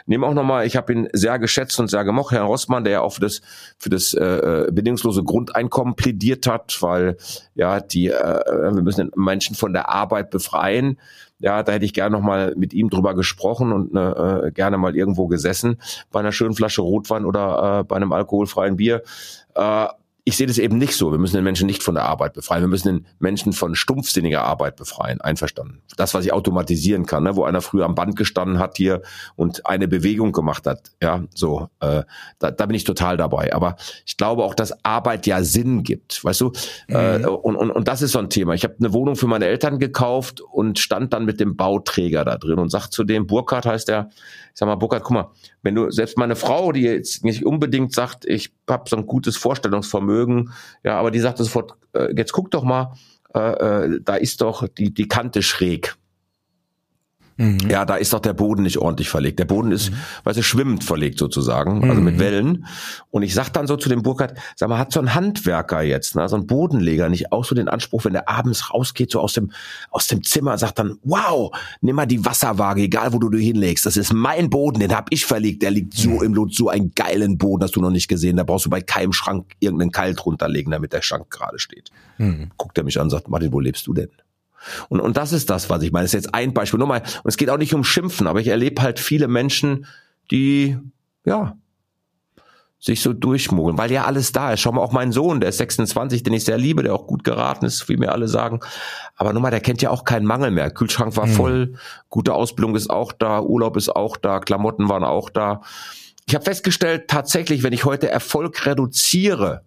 [0.08, 3.02] Nehmen auch nochmal, ich habe ihn sehr geschätzt und sehr gemocht, Herrn Rossmann, der ja
[3.02, 3.41] auch für das,
[3.78, 7.15] für das äh, äh, bedingungslose Grundeinkommen plädiert hat, weil
[7.56, 10.97] ja die, äh, wir müssen Menschen von der Arbeit befreien
[11.41, 14.77] ja, da hätte ich gerne noch mal mit ihm drüber gesprochen und ne, äh, gerne
[14.77, 15.77] mal irgendwo gesessen
[16.12, 19.01] bei einer schönen Flasche Rotwein oder äh, bei einem alkoholfreien Bier.
[19.56, 19.88] Äh,
[20.23, 21.12] ich sehe das eben nicht so.
[21.12, 22.62] Wir müssen den Menschen nicht von der Arbeit befreien.
[22.62, 25.19] Wir müssen den Menschen von stumpfsinniger Arbeit befreien.
[25.19, 25.81] Einverstanden.
[25.97, 27.36] Das, was ich automatisieren kann, ne?
[27.36, 29.01] wo einer früher am Band gestanden hat hier
[29.36, 30.91] und eine Bewegung gemacht hat.
[31.01, 31.69] Ja, so.
[31.79, 32.03] Äh,
[32.38, 33.53] da, da bin ich total dabei.
[33.53, 36.23] Aber ich glaube auch, dass Arbeit ja Sinn gibt.
[36.23, 36.51] Weißt du?
[36.88, 37.23] Äh, mhm.
[37.23, 38.53] Äh, und, und, und das ist so ein Thema.
[38.53, 42.38] Ich habe eine Wohnung für meine Eltern gekauft und stand dann mit dem Bauträger da
[42.38, 44.10] drin und sagt zu dem, Burkhardt heißt der,
[44.53, 45.31] ich sag mal, Burkhard, guck mal,
[45.63, 49.38] wenn du selbst meine Frau, die jetzt nicht unbedingt sagt, ich habe so ein gutes
[49.38, 50.11] Vorstellungsvermögen,
[50.84, 52.93] ja, aber die sagt sofort, äh, jetzt guck doch mal,
[53.34, 55.95] äh, äh, da ist doch die, die Kante schräg.
[57.38, 57.70] Mhm.
[57.70, 59.39] Ja, da ist doch der Boden nicht ordentlich verlegt.
[59.39, 59.96] Der Boden ist, mhm.
[60.24, 62.20] weißt du, schwimmend verlegt sozusagen, also mit mhm.
[62.20, 62.65] Wellen.
[63.10, 66.15] Und ich sag dann so zu dem Burkhardt, sag mal, hat so ein Handwerker jetzt,
[66.15, 69.34] ne, so ein Bodenleger nicht auch so den Anspruch, wenn der abends rausgeht, so aus
[69.34, 69.52] dem,
[69.89, 73.86] aus dem Zimmer, sagt dann, wow, nimm mal die Wasserwaage, egal wo du dich hinlegst,
[73.86, 76.94] das ist mein Boden, den hab ich verlegt, der liegt so im Lot, so einen
[76.94, 80.13] geilen Boden, hast du noch nicht gesehen, da brauchst du bei keinem Schrank irgendeinen Keil
[80.13, 81.91] drunter legen, damit der Schrank gerade steht.
[82.17, 82.52] Mhm.
[82.58, 84.10] Guckt er mich an, sagt, Martin, wo lebst du denn?
[84.89, 86.04] Und, und das ist das, was ich meine.
[86.04, 86.80] Das ist jetzt ein Beispiel.
[86.80, 89.86] Nur mal, und es geht auch nicht um Schimpfen, aber ich erlebe halt viele Menschen,
[90.30, 90.78] die,
[91.26, 91.56] ja,
[92.82, 94.62] sich so durchmogeln, weil ja alles da ist.
[94.62, 97.24] Schau mal, auch mein Sohn, der ist 26, den ich sehr liebe, der auch gut
[97.24, 98.60] geraten ist, wie mir alle sagen.
[99.15, 100.71] Aber nur mal, der kennt ja auch keinen Mangel mehr.
[100.71, 101.34] Kühlschrank war mhm.
[101.34, 101.74] voll,
[102.10, 105.62] gute Ausbildung ist auch da, Urlaub ist auch da, Klamotten waren auch da.
[106.26, 109.62] Ich habe festgestellt, tatsächlich, wenn ich heute Erfolg reduziere,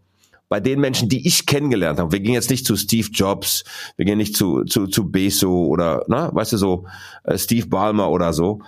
[0.48, 3.64] bei den Menschen, die ich kennengelernt habe, wir gehen jetzt nicht zu Steve Jobs,
[3.96, 6.86] wir gehen nicht zu, zu, zu Beso oder, ne, weißt du, so
[7.24, 8.60] äh, Steve Ballmer oder so,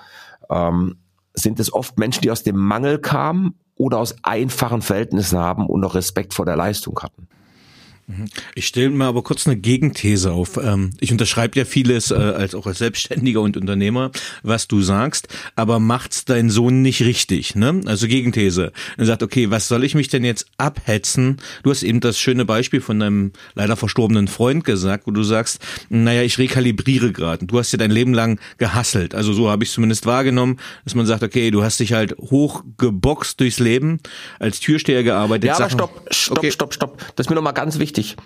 [0.50, 0.96] ähm,
[1.34, 5.80] sind es oft Menschen, die aus dem Mangel kamen oder aus einfachen Verhältnissen haben und
[5.80, 7.28] noch Respekt vor der Leistung hatten.
[8.54, 10.58] Ich stelle mir aber kurz eine Gegenthese auf.
[10.62, 14.12] Ähm, ich unterschreibe ja vieles, äh, als auch als Selbstständiger und Unternehmer,
[14.44, 17.80] was du sagst, aber macht's dein Sohn nicht richtig, ne?
[17.86, 18.70] Also Gegenthese.
[18.96, 21.38] Er sagt, okay, was soll ich mich denn jetzt abhetzen?
[21.64, 25.58] Du hast eben das schöne Beispiel von deinem leider verstorbenen Freund gesagt, wo du sagst,
[25.88, 27.44] naja, ich rekalibriere gerade.
[27.46, 29.16] Du hast ja dein Leben lang gehasselt.
[29.16, 33.40] Also so habe ich zumindest wahrgenommen, dass man sagt, okay, du hast dich halt hochgeboxt
[33.40, 33.98] durchs Leben,
[34.38, 35.48] als Türsteher gearbeitet.
[35.48, 36.52] Ja, aber stopp, stopp, okay.
[36.52, 36.98] stopp, stopp.
[37.16, 38.16] Das ist mir nochmal ganz wichtig wichtig.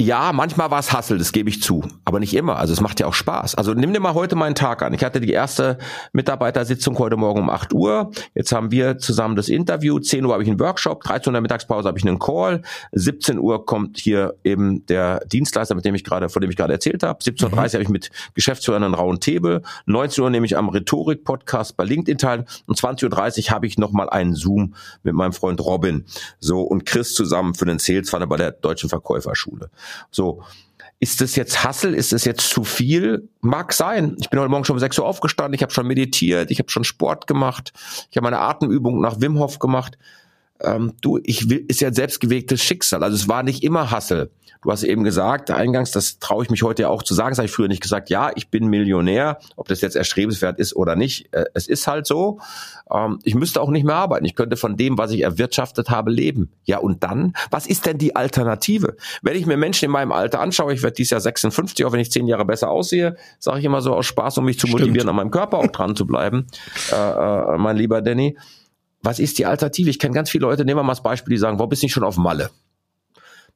[0.00, 2.56] Ja, manchmal war es Hassel, das gebe ich zu, aber nicht immer.
[2.56, 3.56] Also es macht ja auch Spaß.
[3.56, 4.94] Also nimm dir mal heute meinen Tag an.
[4.94, 5.76] Ich hatte die erste
[6.14, 8.10] Mitarbeitersitzung heute Morgen um 8 Uhr.
[8.34, 9.98] Jetzt haben wir zusammen das Interview.
[9.98, 12.62] 10 Uhr habe ich einen Workshop, 13 Uhr in der Mittagspause habe ich einen Call.
[12.92, 16.72] 17 Uhr kommt hier eben der Dienstleister, mit dem ich gerade, von dem ich gerade
[16.72, 17.22] erzählt habe.
[17.22, 17.56] 17.30 Uhr mhm.
[17.58, 19.60] habe ich mit Geschäftsführern einen rauen Table.
[19.84, 22.46] 19 Uhr nehme ich am Rhetorik-Podcast bei LinkedIn teil.
[22.64, 23.04] Und 20.30
[23.44, 26.06] Uhr habe ich nochmal einen Zoom mit meinem Freund Robin.
[26.38, 29.68] So und Chris zusammen für den Sales bei der Deutschen Verkäuferschule.
[30.10, 30.42] So.
[31.02, 31.94] Ist das jetzt Hassel?
[31.94, 33.28] Ist das jetzt zu viel?
[33.40, 34.16] Mag sein.
[34.20, 36.70] Ich bin heute Morgen schon um 6 Uhr aufgestanden, ich habe schon meditiert, ich habe
[36.70, 37.72] schon Sport gemacht,
[38.10, 39.96] ich habe meine Atemübung nach Wim Hof gemacht.
[40.62, 43.02] Ähm, du, ich will, ist ja ein selbstgewegtes Schicksal.
[43.02, 44.30] Also es war nicht immer Hassel.
[44.62, 47.38] Du hast eben gesagt, eingangs, das traue ich mich heute ja auch zu sagen, das
[47.38, 50.96] habe ich früher nicht gesagt, ja, ich bin Millionär, ob das jetzt erstrebenswert ist oder
[50.96, 52.40] nicht, äh, es ist halt so.
[52.92, 54.26] Ähm, ich müsste auch nicht mehr arbeiten.
[54.26, 56.50] Ich könnte von dem, was ich erwirtschaftet habe, leben.
[56.64, 58.96] Ja, und dann, was ist denn die Alternative?
[59.22, 62.00] Wenn ich mir Menschen in meinem Alter anschaue, ich werde dieses Jahr 56, auch wenn
[62.00, 64.82] ich zehn Jahre besser aussehe, sage ich immer so aus Spaß, um mich zu Stimmt.
[64.82, 66.48] motivieren, an meinem Körper auch dran zu bleiben,
[66.92, 68.36] äh, äh, mein lieber Danny.
[69.02, 69.90] Was ist die Alternative?
[69.90, 71.86] Ich kenne ganz viele Leute, nehmen wir mal das Beispiel, die sagen, wo bist du
[71.86, 72.50] nicht schon auf Malle?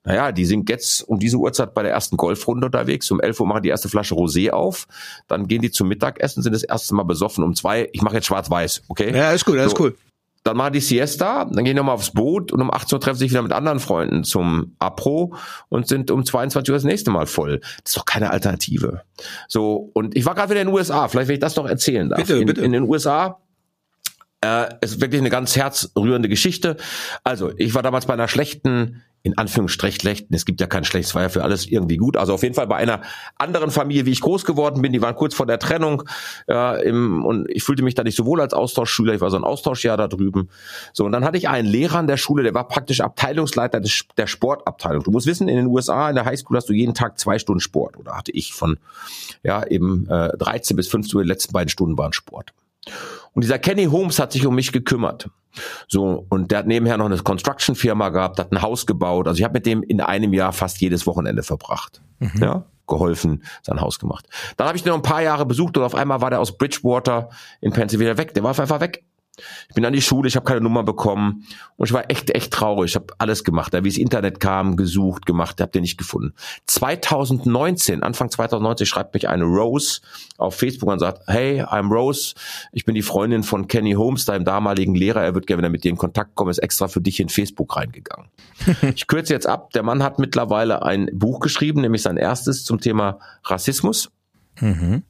[0.05, 3.11] Naja, die sind jetzt um diese Uhrzeit bei der ersten Golfrunde unterwegs.
[3.11, 4.87] Um 11 Uhr machen die erste Flasche Rosé auf.
[5.29, 7.43] Dann gehen die zum Mittagessen, sind das erste Mal besoffen.
[7.43, 9.17] Um zwei, ich mache jetzt schwarz-weiß, okay?
[9.17, 9.83] Ja, ist cool, alles so.
[9.83, 9.97] cool.
[10.43, 13.17] Dann machen die Siesta, dann gehen die nochmal aufs Boot und um 18 Uhr treffen
[13.17, 15.35] sich wieder mit anderen Freunden zum Apro
[15.71, 17.61] und sind um 22 Uhr das nächste Mal voll.
[17.61, 19.01] Das ist doch keine Alternative.
[19.49, 22.11] So, und ich war gerade wieder in den USA, vielleicht will ich das noch erzählen
[22.11, 22.19] darf.
[22.19, 22.61] Bitte, in, bitte.
[22.61, 23.41] in den USA
[24.45, 26.77] äh, ist wirklich eine ganz herzrührende Geschichte.
[27.23, 31.15] Also, ich war damals bei einer schlechten in Anführungsstrichen schlechten, es gibt ja kein schlechtes,
[31.15, 32.19] war ja für alles irgendwie gut.
[32.19, 33.01] Also auf jeden Fall bei einer
[33.37, 36.03] anderen Familie, wie ich groß geworden bin, die waren kurz vor der Trennung
[36.47, 39.39] ja, im, und ich fühlte mich da nicht so wohl als Austauschschüler, ich war so
[39.39, 40.51] ein Austauschjahr da drüben.
[40.93, 44.05] So, und dann hatte ich einen Lehrer an der Schule, der war praktisch Abteilungsleiter des,
[44.19, 45.03] der Sportabteilung.
[45.05, 47.61] Du musst wissen, in den USA, in der Highschool hast du jeden Tag zwei Stunden
[47.61, 47.97] Sport.
[47.97, 48.77] Oder hatte ich von
[49.43, 52.53] ja eben äh, 13 bis 15 Uhr, die letzten beiden Stunden waren Sport.
[53.35, 55.29] Und dieser Kenny Holmes hat sich um mich gekümmert.
[55.89, 59.29] So, und der hat nebenher noch eine Construction-Firma gehabt, hat ein Haus gebaut.
[59.29, 62.03] Also ich habe mit dem in einem Jahr fast jedes Wochenende verbracht.
[62.19, 62.43] Mhm.
[62.43, 64.27] Ja, geholfen, sein Haus gemacht.
[64.57, 66.57] Dann habe ich den noch ein paar Jahre besucht und auf einmal war der aus
[66.57, 68.35] Bridgewater in Pennsylvania weg.
[68.35, 69.05] Der war einfach weg.
[69.69, 72.53] Ich bin an die Schule, ich habe keine Nummer bekommen und ich war echt, echt
[72.53, 72.93] traurig.
[72.93, 76.35] Ich habe alles gemacht, wie das Internet kam, gesucht, gemacht, habe den nicht gefunden.
[76.67, 80.01] 2019, Anfang 2019 schreibt mich eine Rose
[80.39, 82.35] auf Facebook und sagt, hey, I'm Rose,
[82.73, 85.91] ich bin die Freundin von Kenny Holmes, deinem damaligen Lehrer, er wird gerne mit dir
[85.91, 88.29] in Kontakt kommen, ist extra für dich in Facebook reingegangen.
[88.95, 92.81] ich kürze jetzt ab, der Mann hat mittlerweile ein Buch geschrieben, nämlich sein erstes zum
[92.81, 94.11] Thema Rassismus.
[94.61, 95.03] Mhm.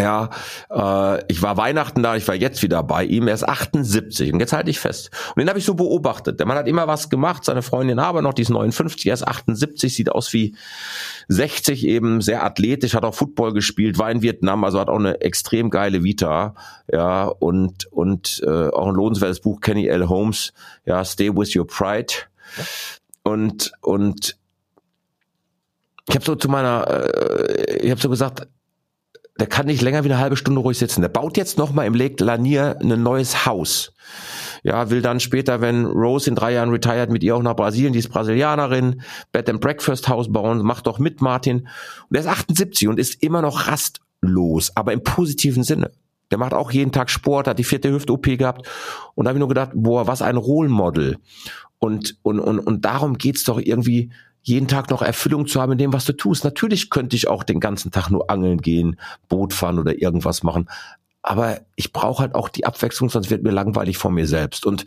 [0.00, 0.30] Ja,
[0.70, 3.28] äh, ich war Weihnachten da, ich war jetzt wieder bei ihm.
[3.28, 5.10] Er ist 78 und jetzt halte ich fest.
[5.34, 6.40] Und den habe ich so beobachtet.
[6.40, 7.44] Der Mann hat immer was gemacht.
[7.44, 10.56] Seine Freundin aber noch, die ist 59, er ist 78, sieht aus wie
[11.28, 15.20] 60 eben, sehr athletisch, hat auch Football gespielt, war in Vietnam, also hat auch eine
[15.20, 16.54] extrem geile Vita.
[16.90, 20.08] Ja, und und äh, auch ein lohnenswertes Buch Kenny L.
[20.08, 20.54] Holmes.
[20.86, 22.14] Ja, Stay with Your Pride.
[23.22, 24.38] Und und
[26.08, 28.48] ich habe so zu meiner, äh, ich habe so gesagt,
[29.40, 31.00] der kann nicht länger wie eine halbe Stunde ruhig sitzen.
[31.00, 33.92] Der baut jetzt nochmal im Lake Lanier ein neues Haus.
[34.62, 37.94] Ja, will dann später, wenn Rose in drei Jahren retired, mit ihr auch nach Brasilien,
[37.94, 39.00] die ist Brasilianerin,
[39.32, 41.68] Bed and Breakfast Haus bauen, macht doch mit Martin.
[42.10, 45.90] Und er ist 78 und ist immer noch rastlos, aber im positiven Sinne.
[46.30, 48.68] Der macht auch jeden Tag Sport, hat die vierte Hüft-OP gehabt.
[49.14, 51.16] Und da habe ich nur gedacht, boah, was ein Role Model.
[51.78, 54.10] Und, und, und, und darum geht's doch irgendwie,
[54.42, 56.44] jeden Tag noch Erfüllung zu haben in dem, was du tust.
[56.44, 58.98] Natürlich könnte ich auch den ganzen Tag nur angeln gehen,
[59.28, 60.68] Boot fahren oder irgendwas machen.
[61.22, 64.64] Aber ich brauche halt auch die Abwechslung, sonst wird mir langweilig von mir selbst.
[64.64, 64.86] Und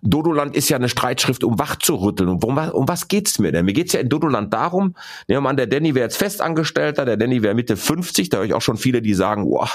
[0.00, 2.30] Dodoland ist ja eine Streitschrift, um wach zu rütteln.
[2.30, 3.66] Und um, um was geht's mir denn?
[3.66, 4.96] Mir geht's ja in Dodoland darum, nehmen
[5.28, 8.44] wir mal an, der Danny wäre jetzt Festangestellter, der Danny wäre Mitte 50, da höre
[8.44, 9.68] ich auch schon viele, die sagen, boah,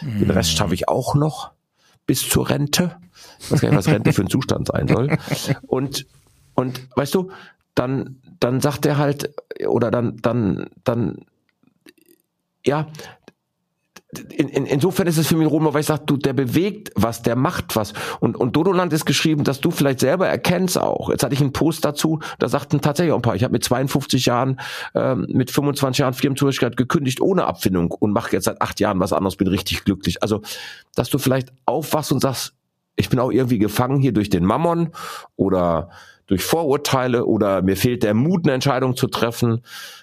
[0.00, 1.50] den Rest schaffe ich auch noch
[2.06, 2.96] bis zur Rente.
[3.38, 5.18] Ich weiß gar nicht, was Rente für ein Zustand sein soll.
[5.66, 6.06] Und,
[6.54, 7.30] und weißt du,
[7.74, 9.34] dann, dann sagt er halt,
[9.66, 11.24] oder dann, dann, dann,
[12.64, 12.86] ja,
[14.30, 17.22] in, in, insofern ist es für mich Roma, weil ich sage, du, der bewegt was,
[17.22, 17.92] der macht was.
[18.20, 21.10] Und, und Dodoland ist geschrieben, dass du vielleicht selber erkennst auch.
[21.10, 23.64] Jetzt hatte ich einen Post dazu, da sagten tatsächlich auch ein paar, ich habe mit
[23.64, 24.60] 52 Jahren,
[24.94, 29.12] ähm, mit 25 Jahren Firmenzugehörigkeit gekündigt ohne Abfindung und mache jetzt seit acht Jahren was
[29.12, 30.22] anderes, bin richtig glücklich.
[30.22, 30.42] Also,
[30.94, 32.54] dass du vielleicht aufwachst und sagst,
[32.96, 34.90] ich bin auch irgendwie gefangen hier durch den Mammon
[35.36, 35.90] oder
[36.26, 39.62] durch Vorurteile oder mir fehlt der Mut, eine Entscheidung zu treffen,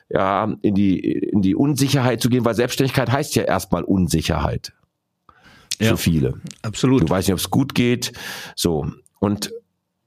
[0.10, 4.73] ja, in die, in die Unsicherheit zu gehen, weil Selbstständigkeit heißt ja erstmal Unsicherheit.
[5.79, 6.34] Ja, für viele.
[6.62, 7.01] Absolut.
[7.01, 8.13] Du weißt nicht, ob es gut geht.
[8.55, 8.91] So.
[9.19, 9.51] Und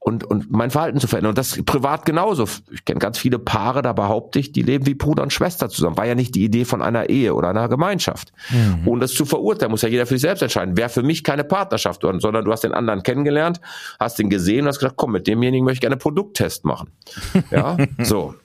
[0.05, 1.31] und, und mein Verhalten zu verändern.
[1.31, 2.47] Und das privat genauso.
[2.71, 5.97] Ich kenne ganz viele Paare, da behaupte ich, die leben wie Bruder und Schwester zusammen.
[5.97, 8.31] War ja nicht die Idee von einer Ehe oder einer Gemeinschaft.
[8.51, 8.87] Mhm.
[8.87, 10.77] Und das zu verurteilen, muss ja jeder für sich selbst entscheiden.
[10.77, 13.59] Wäre für mich keine Partnerschaft, sondern du hast den anderen kennengelernt,
[13.99, 16.91] hast ihn gesehen und hast gesagt, komm, mit demjenigen möchte ich gerne Produkttest machen.
[17.51, 18.35] Ja, so.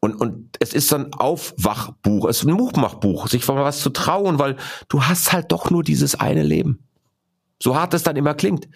[0.00, 3.90] Und, und es ist so ein Aufwachbuch, es ist ein Mutmachbuch, sich von was zu
[3.90, 4.56] trauen, weil
[4.88, 6.80] du hast halt doch nur dieses eine Leben.
[7.62, 8.68] So hart es dann immer klingt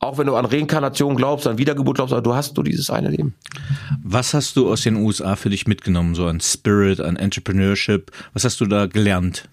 [0.00, 3.10] auch wenn du an Reinkarnation glaubst, an Wiedergeburt glaubst, aber du hast nur dieses eine
[3.10, 3.34] Leben.
[4.02, 8.10] Was hast du aus den USA für dich mitgenommen, so an Spirit, an Entrepreneurship?
[8.32, 9.48] Was hast du da gelernt?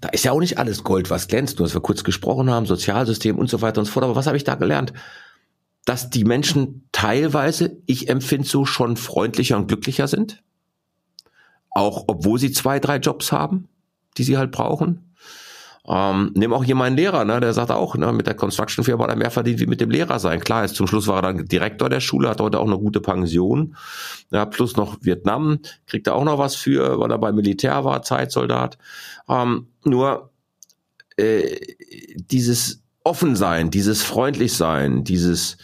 [0.00, 2.66] Da ist ja auch nicht alles Gold, was glänzt, nur dass wir kurz gesprochen haben,
[2.66, 4.04] Sozialsystem und so weiter und so fort.
[4.04, 4.92] Aber was habe ich da gelernt?
[5.88, 10.42] dass die Menschen teilweise, ich empfinde so, schon freundlicher und glücklicher sind.
[11.70, 13.68] Auch obwohl sie zwei, drei Jobs haben,
[14.18, 15.14] die sie halt brauchen.
[15.90, 19.04] Ähm, nimm auch hier meinen Lehrer, ne, der sagt auch, ne, mit der Construction Firma
[19.04, 20.40] hat er mehr verdient wie mit dem Lehrer sein.
[20.40, 23.00] Klar, ist zum Schluss war er dann Direktor der Schule, hat heute auch eine gute
[23.00, 23.74] Pension.
[24.30, 28.02] Ja, plus noch Vietnam, kriegt er auch noch was für, weil er beim Militär war,
[28.02, 28.76] Zeitsoldat.
[29.30, 30.30] Ähm, nur
[31.16, 31.56] äh,
[32.16, 35.56] dieses Offensein, dieses Freundlichsein, dieses,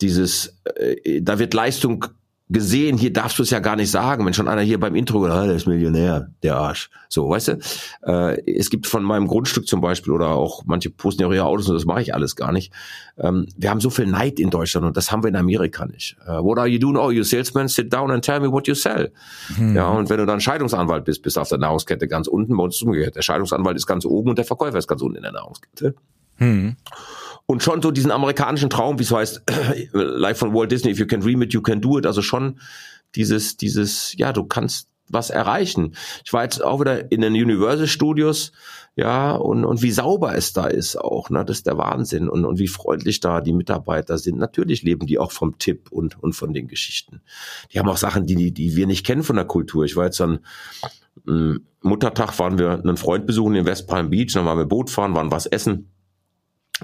[0.00, 2.04] dieses, äh, da wird Leistung
[2.50, 5.20] gesehen, hier darfst du es ja gar nicht sagen, wenn schon einer hier beim Intro
[5.20, 6.90] gesagt, ah, der ist Millionär, der Arsch.
[7.08, 7.58] So, weißt du?
[8.02, 11.44] Äh, es gibt von meinem Grundstück zum Beispiel oder auch manche posten ja auch ihre
[11.44, 12.70] Autos und das mache ich alles gar nicht.
[13.16, 16.16] Ähm, wir haben so viel Neid in Deutschland und das haben wir in Amerika nicht.
[16.28, 16.96] Uh, what are you doing?
[16.96, 19.10] Oh, you salesman, sit down and tell me what you sell.
[19.56, 19.74] Hm.
[19.74, 22.64] Ja, und wenn du dann Scheidungsanwalt bist, bist du auf der Nahrungskette ganz unten, bei
[22.64, 23.16] uns umgekehrt.
[23.16, 25.94] Der Scheidungsanwalt ist ganz oben und der Verkäufer ist ganz unten in der Nahrungskette.
[26.36, 26.76] Hm
[27.46, 29.42] und schon so diesen amerikanischen Traum, wie es heißt,
[29.92, 32.06] live von Walt Disney, if you can dream it, you can do it.
[32.06, 32.58] Also schon
[33.14, 35.94] dieses, dieses, ja, du kannst was erreichen.
[36.24, 38.52] Ich war jetzt auch wieder in den Universal Studios,
[38.96, 42.44] ja, und, und wie sauber es da ist auch, ne, das ist der Wahnsinn und,
[42.44, 44.38] und wie freundlich da die Mitarbeiter sind.
[44.38, 47.20] Natürlich leben die auch vom Tipp und, und von den Geschichten.
[47.72, 49.84] Die haben auch Sachen, die, die wir nicht kennen von der Kultur.
[49.84, 50.38] Ich war jetzt dann,
[51.28, 54.88] ähm, Muttertag waren wir einen Freund besuchen in West Palm Beach, dann waren wir Boot
[54.88, 55.90] fahren, waren was essen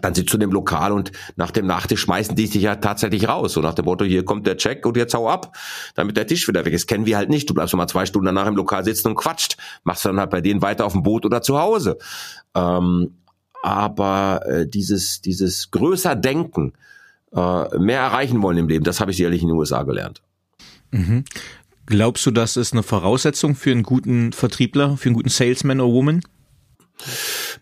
[0.01, 3.29] dann sitzt du in dem Lokal und nach dem Nachtisch schmeißen die dich ja tatsächlich
[3.29, 3.55] raus.
[3.55, 5.57] So nach dem Motto, hier kommt der Check und jetzt hau ab,
[5.95, 6.87] damit der Tisch wieder weg ist.
[6.87, 7.51] Kennen wir halt nicht.
[7.51, 9.57] Du bleibst mal zwei Stunden danach im Lokal sitzen und quatscht.
[9.83, 11.99] Machst dann halt bei denen weiter auf dem Boot oder zu Hause.
[12.55, 13.17] Ähm,
[13.63, 16.73] aber äh, dieses, dieses größer Denken,
[17.33, 20.23] äh, mehr erreichen wollen im Leben, das habe ich sicherlich in den USA gelernt.
[20.93, 21.25] Mhm.
[21.87, 25.93] Glaubst du, das ist eine Voraussetzung für einen guten Vertriebler, für einen guten Salesman oder
[25.93, 26.23] Woman?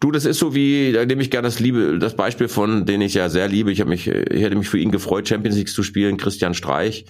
[0.01, 3.01] Du, das ist so wie, da nehme ich gerne das Liebe, das Beispiel von, den
[3.01, 3.73] ich ja sehr liebe.
[3.73, 6.17] Ich habe mich, ich hätte mich für ihn gefreut, Champions League zu spielen.
[6.17, 7.05] Christian Streich,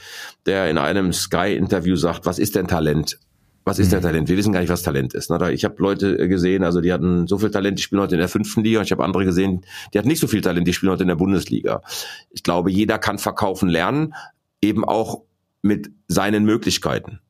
[0.46, 3.18] der in einem Sky-Interview sagt, was ist denn Talent?
[3.64, 3.90] Was ist mhm.
[3.90, 4.28] der Talent?
[4.28, 5.30] Wir wissen gar nicht, was Talent ist.
[5.30, 5.52] Ne?
[5.52, 8.28] Ich habe Leute gesehen, also die hatten so viel Talent, die spielen heute in der
[8.28, 8.80] fünften Liga.
[8.80, 11.16] Ich habe andere gesehen, die hatten nicht so viel Talent, die spielen heute in der
[11.16, 11.82] Bundesliga.
[12.30, 14.14] Ich glaube, jeder kann verkaufen lernen,
[14.62, 15.22] eben auch
[15.60, 17.20] mit seinen Möglichkeiten.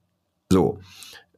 [0.50, 0.78] So.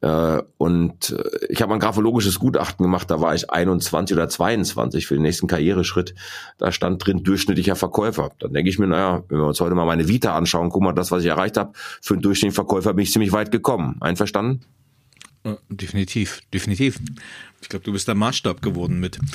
[0.01, 5.07] Äh, und äh, ich habe ein graphologisches Gutachten gemacht, da war ich 21 oder 22
[5.07, 6.15] für den nächsten Karriereschritt.
[6.57, 8.31] Da stand drin durchschnittlicher Verkäufer.
[8.39, 10.93] Dann denke ich mir, naja, wenn wir uns heute mal meine Vita anschauen, guck mal,
[10.93, 13.97] das, was ich erreicht habe, für einen durchschnittlichen Verkäufer bin ich ziemlich weit gekommen.
[13.99, 14.61] Einverstanden?
[15.69, 16.99] Definitiv, definitiv.
[17.61, 19.19] Ich glaube, du bist der Maßstab geworden mit.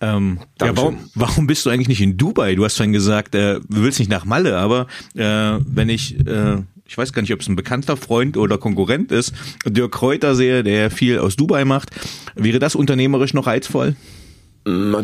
[0.00, 2.54] Ähm, ja, warum, warum bist du eigentlich nicht in Dubai?
[2.54, 6.58] Du hast vorhin gesagt, äh, du willst nicht nach Malle, aber äh, wenn ich äh,
[6.88, 9.34] ich weiß gar nicht, ob es ein bekannter Freund oder Konkurrent ist,
[9.66, 11.90] Dirk Kräuter sehe, der viel aus Dubai macht.
[12.34, 13.94] Wäre das unternehmerisch noch reizvoll?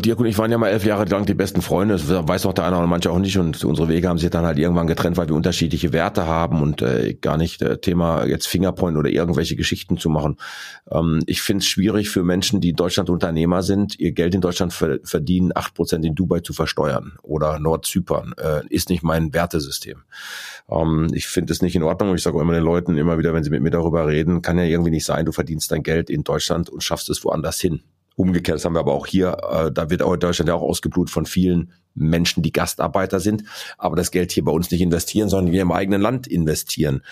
[0.01, 1.95] Dirk und ich waren ja mal elf Jahre lang die besten Freunde.
[1.95, 3.39] Das weiß auch der eine oder manche auch nicht.
[3.39, 6.83] Und unsere Wege haben sich dann halt irgendwann getrennt, weil wir unterschiedliche Werte haben und
[6.83, 10.37] äh, gar nicht äh, Thema jetzt Fingerpoint oder irgendwelche Geschichten zu machen.
[10.91, 14.41] Ähm, ich finde es schwierig für Menschen, die in Deutschland Unternehmer sind, ihr Geld in
[14.41, 18.35] Deutschland verdienen, acht Prozent in Dubai zu versteuern oder Nordzypern.
[18.37, 20.03] Äh, ist nicht mein Wertesystem.
[20.71, 22.15] Ähm, ich finde es nicht in Ordnung.
[22.15, 24.65] Ich sage immer den Leuten immer wieder, wenn sie mit mir darüber reden, kann ja
[24.65, 27.83] irgendwie nicht sein, du verdienst dein Geld in Deutschland und schaffst es woanders hin.
[28.17, 31.13] Umgekehrt, das haben wir aber auch hier, äh, da wird auch Deutschland ja auch ausgeblutet
[31.13, 33.45] von vielen Menschen, die Gastarbeiter sind,
[33.77, 37.03] aber das Geld hier bei uns nicht investieren, sondern hier im eigenen Land investieren.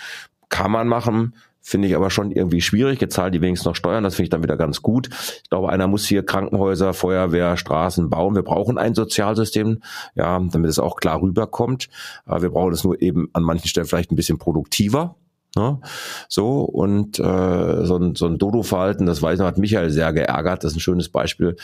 [0.49, 3.05] Kann man machen, finde ich aber schon irgendwie schwierig.
[3.11, 5.09] Zahlen die wenigstens noch Steuern, das finde ich dann wieder ganz gut.
[5.43, 8.35] Ich glaube, einer muss hier Krankenhäuser, Feuerwehr, Straßen bauen.
[8.35, 9.83] Wir brauchen ein Sozialsystem,
[10.15, 11.89] ja, damit es auch klar rüberkommt.
[12.27, 15.17] Wir brauchen es nur eben an manchen Stellen vielleicht ein bisschen produktiver.
[15.55, 15.81] Ne?
[16.29, 20.65] So, und äh, so ein, so ein Dodo-Verhalten, das weiß noch, hat Michael sehr geärgert.
[20.65, 21.57] Das ist ein schönes Beispiel.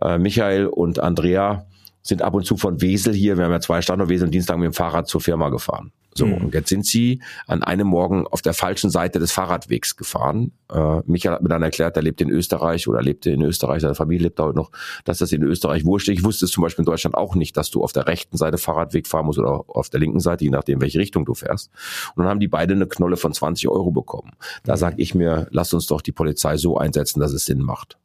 [0.00, 1.66] Äh, Michael und Andrea
[2.04, 4.58] sind ab und zu von Wesel hier, wir haben ja zwei Standorte, Wesel und Dienstag
[4.58, 5.90] mit dem Fahrrad zur Firma gefahren.
[6.16, 6.34] So, mhm.
[6.34, 10.52] und jetzt sind sie an einem Morgen auf der falschen Seite des Fahrradwegs gefahren.
[10.72, 13.96] Äh, Michael hat mir dann erklärt, er lebt in Österreich oder lebte in Österreich, seine
[13.96, 14.70] Familie lebt heute noch,
[15.04, 16.08] dass das in Österreich wurscht.
[16.08, 18.58] Ich wusste es zum Beispiel in Deutschland auch nicht, dass du auf der rechten Seite
[18.58, 21.70] Fahrradweg fahren musst oder auf der linken Seite, je nachdem, welche Richtung du fährst.
[22.14, 24.32] Und dann haben die beide eine Knolle von 20 Euro bekommen.
[24.62, 24.78] Da mhm.
[24.78, 27.98] sage ich mir, lass uns doch die Polizei so einsetzen, dass es Sinn macht.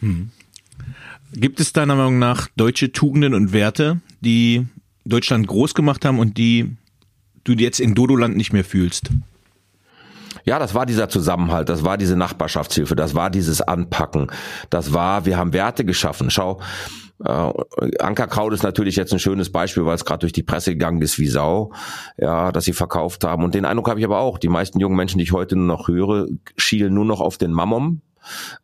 [0.00, 0.30] Mhm.
[1.32, 4.66] Gibt es deiner Meinung nach deutsche Tugenden und Werte, die
[5.04, 6.76] Deutschland groß gemacht haben und die
[7.44, 9.10] du jetzt in Dodoland nicht mehr fühlst?
[10.44, 14.28] Ja, das war dieser Zusammenhalt, das war diese Nachbarschaftshilfe, das war dieses Anpacken,
[14.70, 16.30] das war, wir haben Werte geschaffen.
[16.30, 16.60] Schau,
[17.24, 17.52] äh,
[17.98, 21.18] Ankerkraut ist natürlich jetzt ein schönes Beispiel, weil es gerade durch die Presse gegangen ist
[21.18, 21.72] wie Sau,
[22.18, 23.42] ja, dass sie verkauft haben.
[23.42, 24.38] Und den Eindruck habe ich aber auch.
[24.38, 27.52] Die meisten jungen Menschen, die ich heute nur noch höre, schielen nur noch auf den
[27.52, 28.02] Mammon.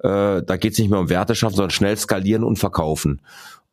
[0.01, 3.21] Äh, da geht es nicht mehr um Werte schaffen, sondern schnell skalieren und verkaufen.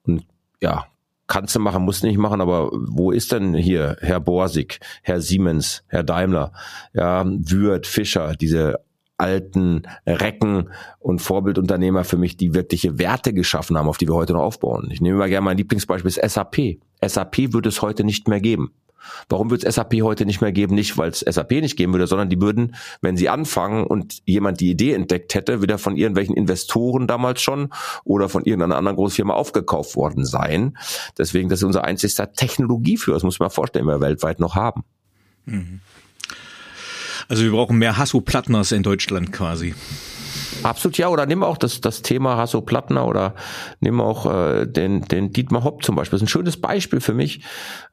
[0.03, 0.25] Und
[0.61, 0.85] ja,
[1.27, 5.21] kannst du machen, musst du nicht machen, aber wo ist denn hier Herr Borsig, Herr
[5.21, 6.51] Siemens, Herr Daimler,
[6.93, 8.79] ja, Würth, Fischer, diese
[9.19, 10.69] alten Recken
[10.99, 14.89] und Vorbildunternehmer für mich, die wirkliche Werte geschaffen haben, auf die wir heute noch aufbauen.
[14.91, 16.79] Ich nehme mal gerne mein Lieblingsbeispiel ist SAP.
[17.05, 18.71] SAP würde es heute nicht mehr geben.
[19.29, 20.75] Warum wird es SAP heute nicht mehr geben?
[20.75, 24.59] Nicht, weil es SAP nicht geben würde, sondern die würden, wenn sie anfangen und jemand
[24.59, 27.69] die Idee entdeckt hätte, wieder von irgendwelchen Investoren damals schon
[28.03, 30.77] oder von irgendeiner anderen Großfirma aufgekauft worden sein.
[31.17, 33.15] Deswegen, das ist unser einzigster Technologieführer.
[33.15, 34.83] Das muss man vorstellen, wir weltweit noch haben.
[35.45, 35.81] Mhm.
[37.27, 39.75] Also wir brauchen mehr Hasso-Plattners in Deutschland quasi.
[40.63, 43.35] Absolut ja, oder nimm auch das, das Thema Hasso Plattner oder
[43.79, 46.17] nimm auch äh, den, den Dietmar Hopp zum Beispiel.
[46.17, 47.41] Das ist ein schönes Beispiel für mich.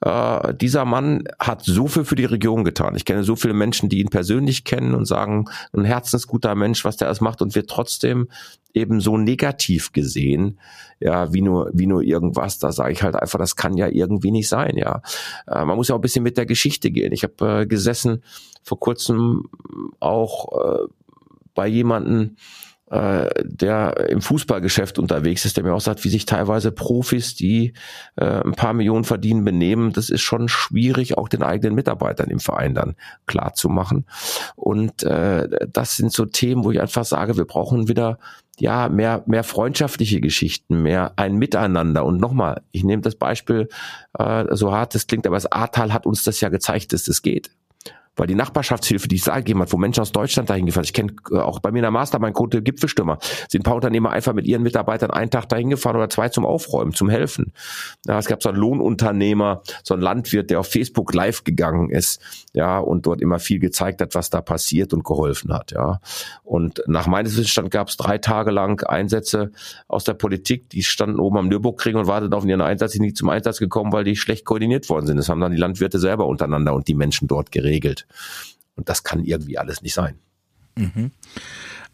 [0.01, 2.97] Äh, dieser Mann hat so viel für die Region getan.
[2.97, 6.97] Ich kenne so viele Menschen, die ihn persönlich kennen und sagen, ein herzensguter Mensch, was
[6.97, 8.29] der alles macht und wird trotzdem
[8.75, 10.59] eben so negativ gesehen,
[11.01, 12.59] ja, wie nur, wie nur irgendwas.
[12.59, 15.03] Da sage ich halt einfach, das kann ja irgendwie nicht sein, ja.
[15.47, 17.13] Äh, man muss ja auch ein bisschen mit der Geschichte gehen.
[17.13, 18.23] Ich habe äh, gesessen
[18.63, 19.45] vor kurzem
[20.01, 20.89] auch äh,
[21.57, 22.37] bei jemanden,
[22.89, 27.73] äh, der im Fußballgeschäft unterwegs ist, der mir auch sagt, wie sich teilweise Profis, die
[28.15, 29.93] äh, ein paar Millionen verdienen, benehmen.
[29.93, 32.95] Das ist schon schwierig, auch den eigenen Mitarbeitern im Verein dann
[33.27, 34.07] klar zu machen.
[34.55, 38.19] Und äh, das sind so Themen, wo ich einfach sage, wir brauchen wieder
[38.59, 42.05] ja mehr mehr freundschaftliche Geschichten, mehr ein Miteinander.
[42.05, 43.69] Und nochmal, ich nehme das Beispiel,
[44.17, 47.21] äh, so hart es klingt, aber das Ahrtal hat uns das ja gezeigt, dass das
[47.21, 47.51] geht
[48.17, 50.91] weil die Nachbarschaftshilfe, die es da gegeben hat, wo Menschen aus Deutschland dahin gefahren sind.
[50.91, 54.11] Ich kenne äh, auch bei mir in der Mastermind Quote Gipfelstürmer, sind ein paar Unternehmer
[54.11, 57.53] einfach mit ihren Mitarbeitern einen Tag dahin gefahren oder zwei zum Aufräumen, zum Helfen.
[58.07, 62.21] Ja, es gab so einen Lohnunternehmer, so einen Landwirt, der auf Facebook live gegangen ist,
[62.53, 66.01] ja, und dort immer viel gezeigt hat, was da passiert und geholfen hat, ja.
[66.43, 69.53] Und nach meines Wissensstand gab es drei Tage lang Einsätze
[69.89, 73.17] aus der Politik, die standen oben am Nürburgring und warteten auf ihren Einsatz, die nicht
[73.17, 75.17] zum Einsatz gekommen, weil die schlecht koordiniert worden sind.
[75.17, 78.06] Das haben dann die Landwirte selber untereinander und die Menschen dort geregelt.
[78.75, 80.19] Und das kann irgendwie alles nicht sein.
[80.77, 81.11] Mhm.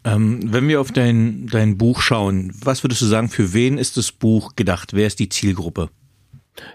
[0.03, 3.95] Ähm, wenn wir auf dein, dein Buch schauen, was würdest du sagen, für wen ist
[3.95, 4.93] das Buch gedacht?
[4.93, 5.89] Wer ist die Zielgruppe?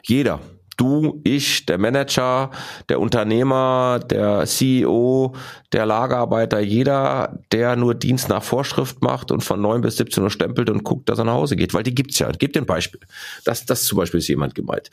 [0.03, 0.41] Jeder
[0.79, 2.51] du, ich, der Manager,
[2.89, 5.35] der Unternehmer, der CEO,
[5.73, 10.31] der Lagerarbeiter, jeder, der nur Dienst nach Vorschrift macht und von neun bis 17 Uhr
[10.31, 12.31] stempelt und guckt, dass er nach Hause geht, weil die gibt's ja.
[12.31, 13.01] Gib dir ein Beispiel.
[13.45, 14.91] Das, das zum Beispiel ist jemand gemeint.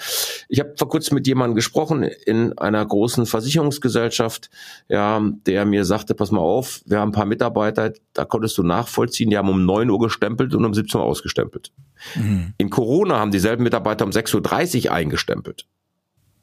[0.50, 4.50] Ich habe vor kurzem mit jemandem gesprochen in einer großen Versicherungsgesellschaft,
[4.90, 8.64] ja, der mir sagte, pass mal auf, wir haben ein paar Mitarbeiter, da konntest du
[8.64, 11.72] nachvollziehen, die haben um neun Uhr gestempelt und um 17 Uhr ausgestempelt.
[12.14, 12.54] Mhm.
[12.58, 15.66] In Corona haben dieselben Mitarbeiter um 6.30 Uhr eingestempelt.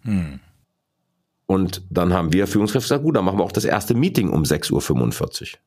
[0.03, 0.41] Hm.
[1.47, 4.43] Und dann haben wir Führungskräfte gesagt, gut, dann machen wir auch das erste Meeting um
[4.43, 5.59] 6.45 Uhr.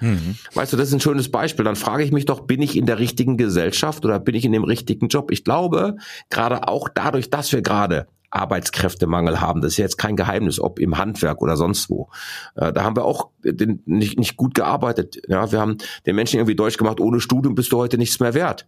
[0.00, 0.36] Mhm.
[0.54, 1.64] Weißt du, das ist ein schönes Beispiel.
[1.64, 4.52] Dann frage ich mich doch, bin ich in der richtigen Gesellschaft oder bin ich in
[4.52, 5.30] dem richtigen Job?
[5.30, 5.96] Ich glaube,
[6.30, 10.78] gerade auch dadurch, dass wir gerade Arbeitskräftemangel haben, das ist ja jetzt kein Geheimnis, ob
[10.78, 12.10] im Handwerk oder sonst wo.
[12.54, 15.22] Äh, da haben wir auch den, nicht, nicht gut gearbeitet.
[15.28, 18.34] Ja, wir haben den Menschen irgendwie deutsch gemacht, ohne Studium bist du heute nichts mehr
[18.34, 18.66] wert.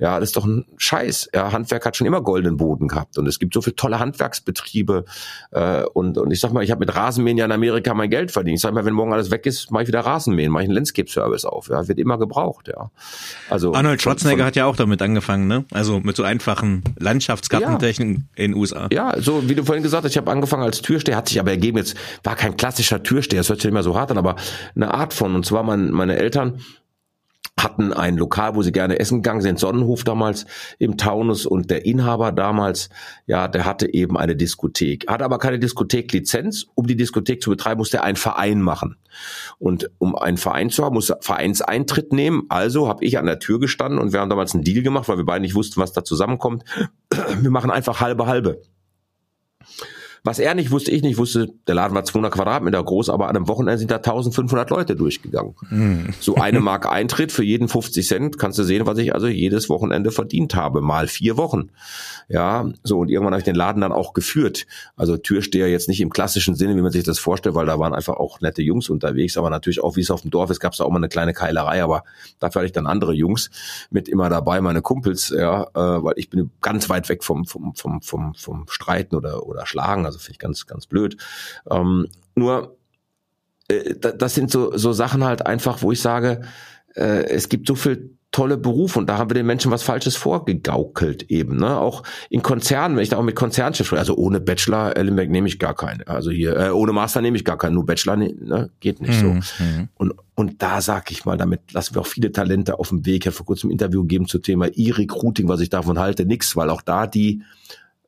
[0.00, 1.30] Ja, das ist doch ein Scheiß.
[1.34, 5.04] Ja, Handwerk hat schon immer goldenen Boden gehabt und es gibt so viele tolle Handwerksbetriebe
[5.50, 8.30] äh, und und ich sag mal, ich habe mit Rasenmähen ja in Amerika mein Geld
[8.30, 8.56] verdient.
[8.56, 10.76] Ich sag mal, wenn morgen alles weg ist, mache ich wieder Rasenmähen, mache ich einen
[10.76, 11.68] Landscape-Service auf.
[11.68, 12.68] Ja, wird immer gebraucht.
[12.68, 12.90] Ja,
[13.50, 15.66] also Arnold Schwarzenegger von, hat ja auch damit angefangen, ne?
[15.70, 18.88] Also mit so einfachen Landschaftsgartentechniken ja, in den USA.
[18.90, 21.50] Ja, so wie du vorhin gesagt hast, ich habe angefangen als Türsteher, hat sich aber
[21.50, 21.94] ergeben jetzt
[22.24, 24.36] war kein klassischer Türsteher, das hört sich nicht mehr so hart an, aber
[24.74, 26.60] eine Art von und zwar mein, meine Eltern
[27.62, 30.46] hatten ein Lokal, wo sie gerne essen gegangen sind, Sonnenhof damals
[30.78, 32.88] im Taunus und der Inhaber damals,
[33.26, 36.66] ja, der hatte eben eine Diskothek, hatte aber keine Diskotheklizenz.
[36.74, 38.96] Um die Diskothek zu betreiben, musste er einen Verein machen.
[39.58, 42.44] Und um einen Verein zu haben, muss er Vereinseintritt nehmen.
[42.48, 45.18] Also habe ich an der Tür gestanden und wir haben damals einen Deal gemacht, weil
[45.18, 46.64] wir beide nicht wussten, was da zusammenkommt.
[47.40, 48.62] Wir machen einfach halbe halbe.
[50.22, 53.36] Was er nicht wusste, ich nicht wusste, der Laden war 200 Quadratmeter groß, aber an
[53.36, 55.54] einem Wochenende sind da 1500 Leute durchgegangen.
[55.70, 56.08] Mhm.
[56.20, 59.68] So eine Mark Eintritt für jeden 50 Cent, kannst du sehen, was ich also jedes
[59.68, 61.70] Wochenende verdient habe, mal vier Wochen.
[62.28, 64.66] Ja, so und irgendwann habe ich den Laden dann auch geführt.
[64.96, 67.94] Also Türsteher jetzt nicht im klassischen Sinne, wie man sich das vorstellt, weil da waren
[67.94, 70.72] einfach auch nette Jungs unterwegs, aber natürlich auch, wie es auf dem Dorf ist, gab
[70.72, 72.04] es da auch mal eine kleine Keilerei, aber
[72.38, 73.50] dafür hatte ich dann andere Jungs
[73.90, 77.74] mit immer dabei, meine Kumpels, ja, äh, weil ich bin ganz weit weg vom, vom,
[77.74, 80.09] vom, vom, vom Streiten oder, oder Schlagen.
[80.10, 81.16] Also finde ich ganz, ganz blöd.
[81.70, 82.76] Ähm, nur,
[83.68, 86.42] äh, das sind so, so Sachen halt einfach, wo ich sage,
[86.94, 90.14] äh, es gibt so viel tolle Beruf und da haben wir den Menschen was Falsches
[90.14, 91.56] vorgegaukelt eben.
[91.56, 91.76] Ne?
[91.76, 95.48] Auch in Konzernen, wenn ich da auch mit Konzernchefs spreche, also ohne Bachelor Ellenberg nehme
[95.48, 96.06] ich gar keine.
[96.06, 98.70] Also hier, äh, ohne Master nehme ich gar keinen, nur Bachelor ne?
[98.78, 99.42] geht nicht mhm.
[99.42, 99.88] so.
[99.96, 103.22] Und, und da sag ich mal, damit lassen wir auch viele Talente auf dem Weg.
[103.22, 106.54] Ich habe vor kurzem ein Interview gegeben zum Thema E-Recruiting, was ich davon halte, nix,
[106.54, 107.42] weil auch da die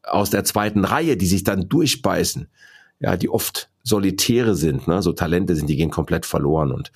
[0.02, 2.48] aus der zweiten Reihe, die sich dann durchbeißen,
[3.00, 6.92] ja, die oft Solitäre sind, ne, so Talente sind, die gehen komplett verloren und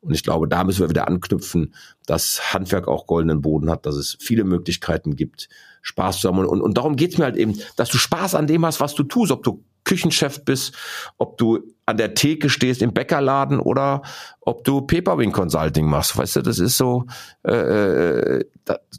[0.00, 1.74] und ich glaube, da müssen wir wieder anknüpfen,
[2.06, 5.48] dass Handwerk auch goldenen Boden hat, dass es viele Möglichkeiten gibt,
[5.82, 6.38] Spaß zu haben.
[6.38, 9.02] Und, und darum geht's mir halt eben, dass du Spaß an dem hast, was du
[9.02, 10.74] tust, ob du Küchenchef bist,
[11.16, 14.02] ob du an der Theke stehst im Bäckerladen oder
[14.40, 16.16] ob du Paperwing Consulting machst.
[16.16, 17.06] Weißt du, das ist so,
[17.42, 18.44] äh, äh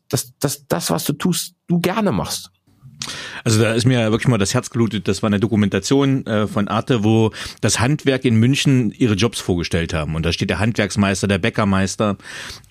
[0.09, 2.51] das, das, das, was du tust, du gerne machst.
[3.43, 5.07] Also da ist mir wirklich mal das Herz gelootet.
[5.07, 7.31] Das war eine Dokumentation äh, von Arte, wo
[7.61, 10.15] das Handwerk in München ihre Jobs vorgestellt haben.
[10.15, 12.17] Und da steht der Handwerksmeister, der Bäckermeister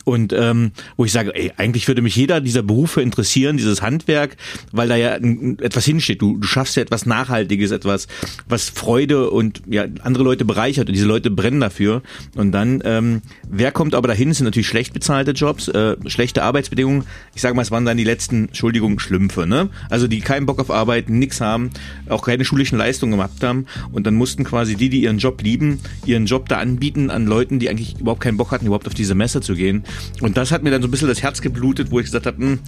[0.05, 4.37] und ähm, wo ich sage, ey, eigentlich würde mich jeder dieser Berufe interessieren, dieses Handwerk,
[4.73, 6.23] weil da ja etwas hinsteht.
[6.23, 8.09] Du, du schaffst ja etwas Nachhaltiges, etwas,
[8.49, 12.03] was Freude und ja andere Leute bereichert und diese Leute brennen dafür.
[12.35, 14.31] Und dann, ähm, wer kommt aber dahin?
[14.31, 17.05] Es sind natürlich schlecht bezahlte Jobs, äh, schlechte Arbeitsbedingungen.
[17.35, 19.69] Ich sage mal, es waren dann die letzten, Entschuldigung, Schlümpfe, ne?
[19.91, 21.71] Also die keinen Bock auf Arbeit, nix haben,
[22.09, 23.67] auch keine schulischen Leistungen gemacht haben.
[23.93, 27.59] Und dann mussten quasi die, die ihren Job lieben, ihren Job da anbieten an Leuten,
[27.59, 29.85] die eigentlich überhaupt keinen Bock hatten, überhaupt auf diese Messe zu gehen.
[30.21, 32.39] Und das hat mir dann so ein bisschen das Herz geblutet, wo ich gesagt habe,
[32.39, 32.59] hm,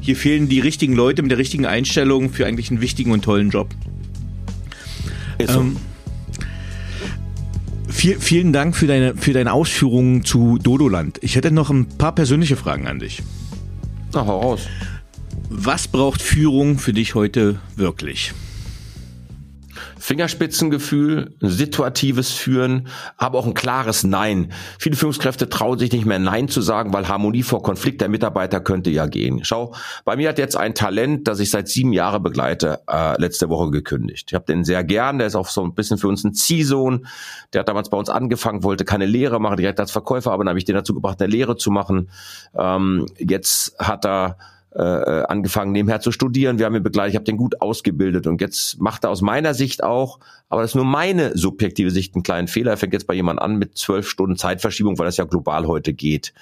[0.00, 3.50] hier fehlen die richtigen Leute mit der richtigen Einstellung für eigentlich einen wichtigen und tollen
[3.50, 3.68] Job.
[5.46, 5.60] So.
[5.60, 5.76] Ähm,
[7.88, 11.18] viel, vielen Dank für deine, für deine Ausführungen zu Dodoland.
[11.22, 13.22] Ich hätte noch ein paar persönliche Fragen an dich.
[14.12, 14.62] Na, hau raus.
[15.48, 18.32] Was braucht Führung für dich heute wirklich?
[20.02, 22.88] Fingerspitzengefühl, situatives Führen,
[23.18, 24.52] aber auch ein klares Nein.
[24.80, 28.58] Viele Führungskräfte trauen sich nicht mehr Nein zu sagen, weil Harmonie vor Konflikt der Mitarbeiter
[28.58, 29.44] könnte ja gehen.
[29.44, 33.48] Schau, bei mir hat jetzt ein Talent, das ich seit sieben Jahren begleite, äh, letzte
[33.48, 34.30] Woche gekündigt.
[34.30, 37.06] Ich habe den sehr gern, der ist auch so ein bisschen für uns ein Ziehsohn.
[37.52, 40.48] Der hat damals bei uns angefangen, wollte keine Lehre machen, direkt als Verkäufer, aber dann
[40.48, 42.10] habe ich den dazu gebracht, eine Lehre zu machen.
[42.58, 44.36] Ähm, jetzt hat er
[44.74, 46.58] äh, angefangen nebenher zu studieren.
[46.58, 49.54] Wir haben ihn begleitet, ich habe den gut ausgebildet und jetzt macht er aus meiner
[49.54, 50.18] Sicht auch,
[50.48, 52.72] aber das ist nur meine subjektive Sicht, einen kleinen Fehler.
[52.72, 55.92] Er fängt jetzt bei jemand an mit zwölf Stunden Zeitverschiebung, weil das ja global heute
[55.92, 56.32] geht.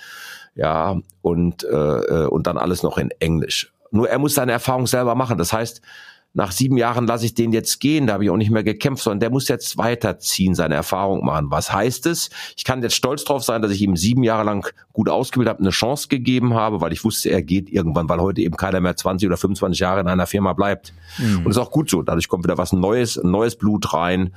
[0.54, 3.72] Ja, und, äh, äh und dann alles noch in Englisch.
[3.90, 5.38] Nur er muss seine Erfahrung selber machen.
[5.38, 5.80] Das heißt,
[6.32, 9.02] nach sieben Jahren lasse ich den jetzt gehen, da habe ich auch nicht mehr gekämpft,
[9.02, 11.50] sondern der muss jetzt weiterziehen, seine Erfahrung machen.
[11.50, 12.30] Was heißt es?
[12.56, 15.60] Ich kann jetzt stolz drauf sein, dass ich ihm sieben Jahre lang gut ausgebildet habe,
[15.60, 18.96] eine Chance gegeben habe, weil ich wusste, er geht irgendwann, weil heute eben keiner mehr
[18.96, 20.92] 20 oder 25 Jahre in einer Firma bleibt.
[21.18, 21.38] Mhm.
[21.38, 22.02] Und das ist auch gut so.
[22.02, 24.32] Dadurch kommt wieder was Neues, neues Blut rein.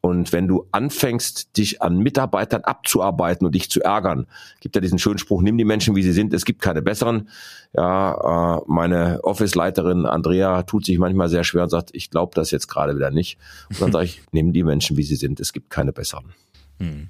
[0.00, 4.26] Und wenn du anfängst, dich an Mitarbeitern abzuarbeiten und dich zu ärgern,
[4.60, 7.28] gibt ja diesen schönen Spruch, nimm die Menschen, wie sie sind, es gibt keine besseren.
[7.74, 12.52] Ja, äh, meine Office-Leiterin Andrea tut sich manchmal sehr schwer und sagt, ich glaube das
[12.52, 13.38] jetzt gerade wieder nicht.
[13.70, 16.32] Und dann sage ich, nimm die Menschen, wie sie sind, es gibt keine besseren.
[16.78, 17.08] Hm.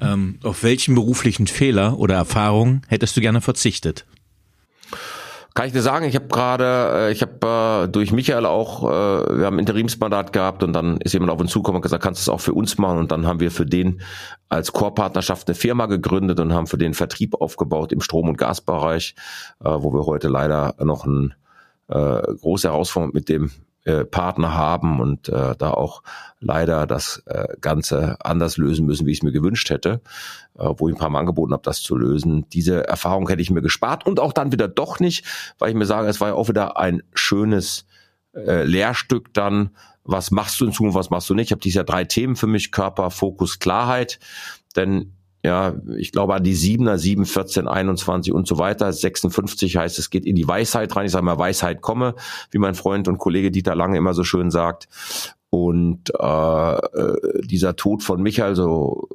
[0.00, 4.04] Ähm, auf welchen beruflichen Fehler oder Erfahrung hättest du gerne verzichtet?
[5.54, 9.38] Kann ich dir sagen, ich habe gerade, äh, ich habe äh, durch Michael auch, äh,
[9.38, 12.30] wir haben Interimsmandat gehabt und dann ist jemand auf uns zugekommen und gesagt, kannst du
[12.30, 12.98] es auch für uns machen?
[12.98, 14.00] Und dann haben wir für den
[14.48, 19.14] als Core-Partnerschaft eine Firma gegründet und haben für den Vertrieb aufgebaut im Strom- und Gasbereich,
[19.64, 21.34] äh, wo wir heute leider noch ein
[21.88, 23.50] äh, große Herausforderung mit dem
[23.84, 26.02] äh, Partner haben und äh, da auch
[26.38, 30.00] leider das äh, Ganze anders lösen müssen, wie ich es mir gewünscht hätte,
[30.58, 32.46] äh, wo ich ein paar Mal angeboten habe, das zu lösen.
[32.50, 35.24] Diese Erfahrung hätte ich mir gespart und auch dann wieder doch nicht,
[35.58, 37.86] weil ich mir sage, es war ja auch wieder ein schönes
[38.34, 39.70] äh, Lehrstück dann.
[40.04, 41.46] Was machst du in Zukunft, was machst du nicht?
[41.46, 44.18] Ich habe dieses Jahr drei Themen für mich, Körper, Fokus, Klarheit.
[44.76, 45.12] Denn
[45.42, 48.92] ja, ich glaube an die 7er, 7, 14, 21 und so weiter.
[48.92, 51.06] 56 heißt, es geht in die Weisheit rein.
[51.06, 52.14] Ich sage mal, Weisheit komme,
[52.50, 54.88] wie mein Freund und Kollege Dieter Lange immer so schön sagt.
[55.48, 59.08] Und äh, äh dieser Tod von Michael, so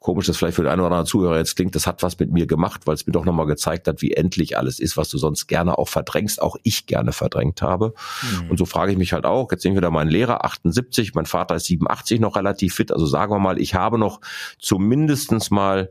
[0.00, 2.32] komisch das vielleicht für den einen oder anderen Zuhörer jetzt klingt, das hat was mit
[2.32, 5.18] mir gemacht, weil es mir doch nochmal gezeigt hat, wie endlich alles ist, was du
[5.18, 7.92] sonst gerne auch verdrängst, auch ich gerne verdrängt habe.
[8.22, 8.50] Mhm.
[8.50, 11.26] Und so frage ich mich halt auch, jetzt sehen wir wieder meinen Lehrer, 78, mein
[11.26, 14.20] Vater ist 87 noch relativ fit, also sagen wir mal, ich habe noch
[14.58, 15.90] zumindestens mal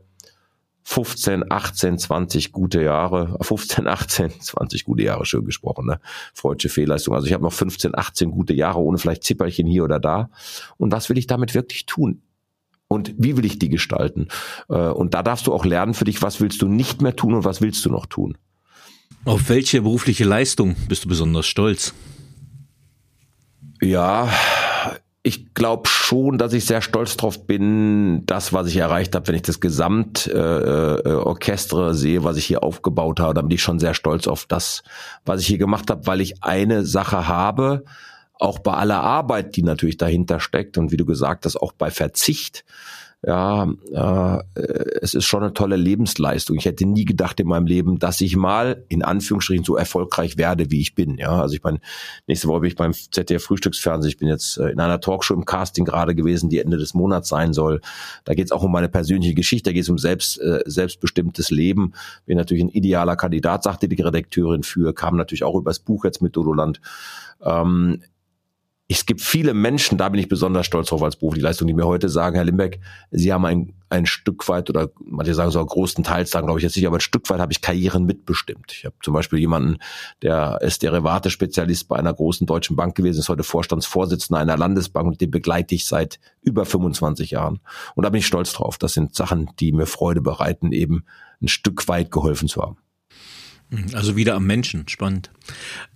[0.82, 6.00] 15, 18, 20 gute Jahre, 15, 18, 20 gute Jahre, schön gesprochen, ne?
[6.34, 7.14] Freudsche Fehlleistung.
[7.14, 10.30] Also ich habe noch 15, 18 gute Jahre ohne vielleicht Zipperchen hier oder da.
[10.78, 12.22] Und was will ich damit wirklich tun?
[12.92, 14.26] Und wie will ich die gestalten?
[14.68, 17.34] Äh, und da darfst du auch lernen für dich, was willst du nicht mehr tun
[17.34, 18.36] und was willst du noch tun.
[19.24, 21.94] Auf welche berufliche Leistung bist du besonders stolz?
[23.80, 24.28] Ja,
[25.22, 29.36] ich glaube schon, dass ich sehr stolz drauf bin, das, was ich erreicht habe, wenn
[29.36, 33.78] ich das Gesamtorchester äh, äh, sehe, was ich hier aufgebaut habe, dann bin ich schon
[33.78, 34.82] sehr stolz auf das,
[35.24, 37.84] was ich hier gemacht habe, weil ich eine Sache habe,
[38.40, 41.90] auch bei aller Arbeit, die natürlich dahinter steckt und wie du gesagt hast, auch bei
[41.90, 42.64] Verzicht,
[43.22, 44.38] ja, äh,
[45.02, 46.56] es ist schon eine tolle Lebensleistung.
[46.56, 50.70] Ich hätte nie gedacht in meinem Leben, dass ich mal in Anführungsstrichen so erfolgreich werde,
[50.70, 51.18] wie ich bin.
[51.18, 51.80] Ja, also ich meine,
[52.26, 54.08] nächste Woche bin ich beim ZDF Frühstücksfernsehen.
[54.08, 57.28] Ich bin jetzt äh, in einer Talkshow im Casting gerade gewesen, die Ende des Monats
[57.28, 57.82] sein soll.
[58.24, 59.68] Da geht es auch um meine persönliche Geschichte.
[59.68, 61.92] Da geht es um selbst äh, selbstbestimmtes Leben.
[62.24, 66.22] Bin natürlich ein idealer Kandidat, sagte die Redakteurin für, kam natürlich auch übers Buch jetzt
[66.22, 66.80] mit Dodoland.
[67.42, 68.00] Ähm,
[68.92, 71.86] es gibt viele Menschen, da bin ich besonders stolz drauf als berufliche Leistung, die mir
[71.86, 72.80] heute sagen, Herr Limbeck,
[73.12, 76.74] Sie haben ein, ein Stück weit oder manche sagen so größtenteils sagen, glaube ich jetzt
[76.74, 78.72] nicht, aber ein Stück weit habe ich Karrieren mitbestimmt.
[78.72, 79.78] Ich habe zum Beispiel jemanden,
[80.22, 85.20] der ist Derivate-Spezialist bei einer großen deutschen Bank gewesen, ist heute Vorstandsvorsitzender einer Landesbank und
[85.20, 87.60] den begleite ich seit über 25 Jahren.
[87.94, 88.76] Und da bin ich stolz drauf.
[88.76, 91.04] Das sind Sachen, die mir Freude bereiten, eben
[91.40, 92.78] ein Stück weit geholfen zu haben.
[93.92, 95.30] Also wieder am Menschen, spannend.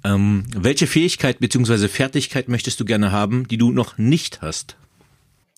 [0.04, 1.88] Ähm, welche Fähigkeit bzw.
[1.88, 4.76] Fertigkeit möchtest du gerne haben, die du noch nicht hast?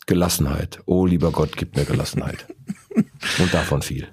[0.07, 0.81] Gelassenheit.
[0.87, 2.47] Oh lieber Gott, gib mir Gelassenheit.
[3.39, 4.09] Und davon viel.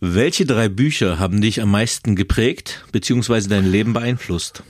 [0.00, 3.48] Welche drei Bücher haben dich am meisten geprägt bzw.
[3.48, 4.62] dein Leben beeinflusst?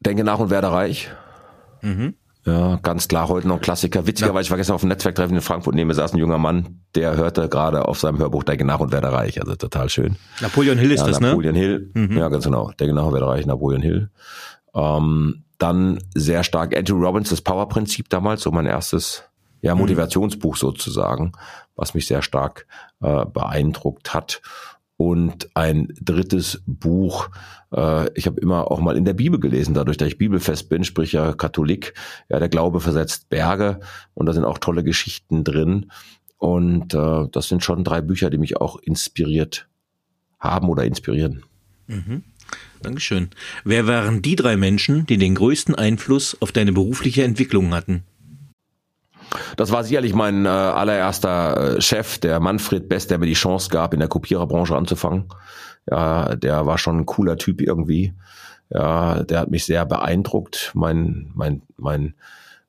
[0.00, 1.10] Denke nach und werde reich.
[1.82, 2.14] Mhm.
[2.48, 4.06] Ja, ganz klar, heute noch Klassiker.
[4.06, 6.80] Witzigerweise, ich war gestern auf dem Netzwerktreffen in Frankfurt, neben mir saß ein junger Mann,
[6.94, 9.38] der hörte gerade auf seinem Hörbuch Der nach und werde reich.
[9.38, 10.16] Also total schön.
[10.40, 11.60] Napoleon Hill ist ja, das, Napoleon ne?
[11.60, 12.16] Napoleon Hill, mhm.
[12.16, 12.70] ja ganz genau.
[12.78, 14.10] Der nach und werde reich, Napoleon Hill.
[14.74, 19.24] Ähm, dann sehr stark Andrew Robbins, das Power-Prinzip damals, so mein erstes
[19.60, 19.82] ja, mhm.
[19.82, 21.32] Motivationsbuch sozusagen,
[21.76, 22.66] was mich sehr stark
[23.02, 24.40] äh, beeindruckt hat
[24.96, 27.28] und ein drittes Buch.
[27.74, 30.84] Äh, ich habe immer auch mal in der Bibel gelesen, dadurch, dass ich bibelfest bin,
[30.84, 31.94] sprich ja Katholik.
[32.28, 33.80] Ja, der Glaube versetzt Berge
[34.14, 35.90] und da sind auch tolle Geschichten drin.
[36.38, 39.68] Und äh, das sind schon drei Bücher, die mich auch inspiriert
[40.38, 41.44] haben oder inspirieren.
[41.88, 42.22] Mhm.
[42.82, 43.30] Dankeschön.
[43.64, 48.04] Wer waren die drei Menschen, die den größten Einfluss auf deine berufliche Entwicklung hatten?
[49.56, 53.68] Das war sicherlich mein äh, allererster äh, Chef, der Manfred Best, der mir die Chance
[53.68, 55.24] gab, in der Kopiererbranche anzufangen.
[55.90, 58.14] Ja, der war schon ein cooler Typ irgendwie.
[58.70, 60.72] Ja, der hat mich sehr beeindruckt.
[60.74, 62.14] Mein, mein, mein,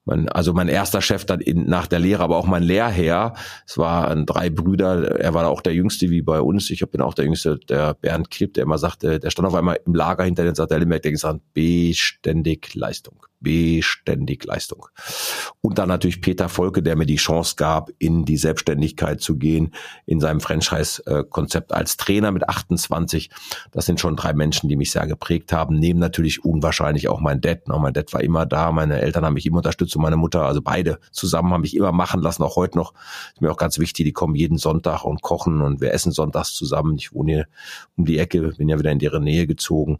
[0.05, 3.33] mein, also mein erster Chef dann in, nach der Lehre, aber auch mein Lehrherr.
[3.67, 5.19] Es waren drei Brüder.
[5.19, 6.69] Er war auch der Jüngste wie bei uns.
[6.69, 9.79] Ich bin auch der Jüngste, der Bernd Klipp, der immer sagte, der stand auf einmal
[9.85, 14.87] im Lager hinter den Limbeck, der gesagt, beständig Leistung beständig Leistung.
[15.61, 19.73] Und dann natürlich Peter Volke, der mir die Chance gab, in die Selbstständigkeit zu gehen,
[20.05, 23.29] in seinem Franchise-Konzept als Trainer mit 28.
[23.71, 25.79] Das sind schon drei Menschen, die mich sehr geprägt haben.
[25.79, 27.67] Neben natürlich unwahrscheinlich auch mein Dad.
[27.67, 30.61] Mein Dad war immer da, meine Eltern haben mich immer unterstützt und meine Mutter, also
[30.61, 32.93] beide zusammen haben mich immer machen lassen, auch heute noch.
[33.33, 36.53] Ist mir auch ganz wichtig, die kommen jeden Sonntag und kochen und wir essen sonntags
[36.53, 36.95] zusammen.
[36.97, 37.47] Ich wohne hier
[37.95, 39.97] um die Ecke, bin ja wieder in deren Nähe gezogen.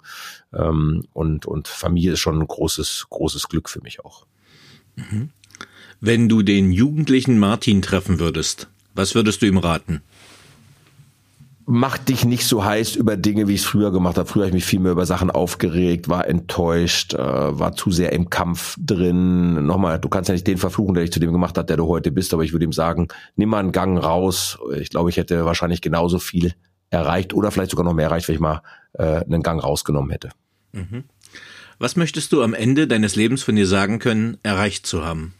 [0.53, 4.25] Ähm, und, und Familie ist schon ein großes, großes Glück für mich auch.
[4.95, 5.29] Mhm.
[6.01, 10.01] Wenn du den jugendlichen Martin treffen würdest, was würdest du ihm raten?
[11.71, 14.27] Mach dich nicht so heiß über Dinge, wie ich es früher gemacht habe.
[14.27, 18.11] Früher habe ich mich viel mehr über Sachen aufgeregt, war enttäuscht, äh, war zu sehr
[18.11, 19.67] im Kampf drin.
[19.67, 21.85] Nochmal, du kannst ja nicht den verfluchen, der dich zu dem gemacht hat, der du
[21.85, 24.57] heute bist, aber ich würde ihm sagen, nimm mal einen Gang raus.
[24.79, 26.55] Ich glaube, ich hätte wahrscheinlich genauso viel
[26.89, 30.29] erreicht oder vielleicht sogar noch mehr erreicht, wenn ich mal äh, einen Gang rausgenommen hätte.
[30.71, 31.03] Mhm.
[31.77, 35.33] Was möchtest du am Ende deines Lebens von dir sagen können, erreicht zu haben?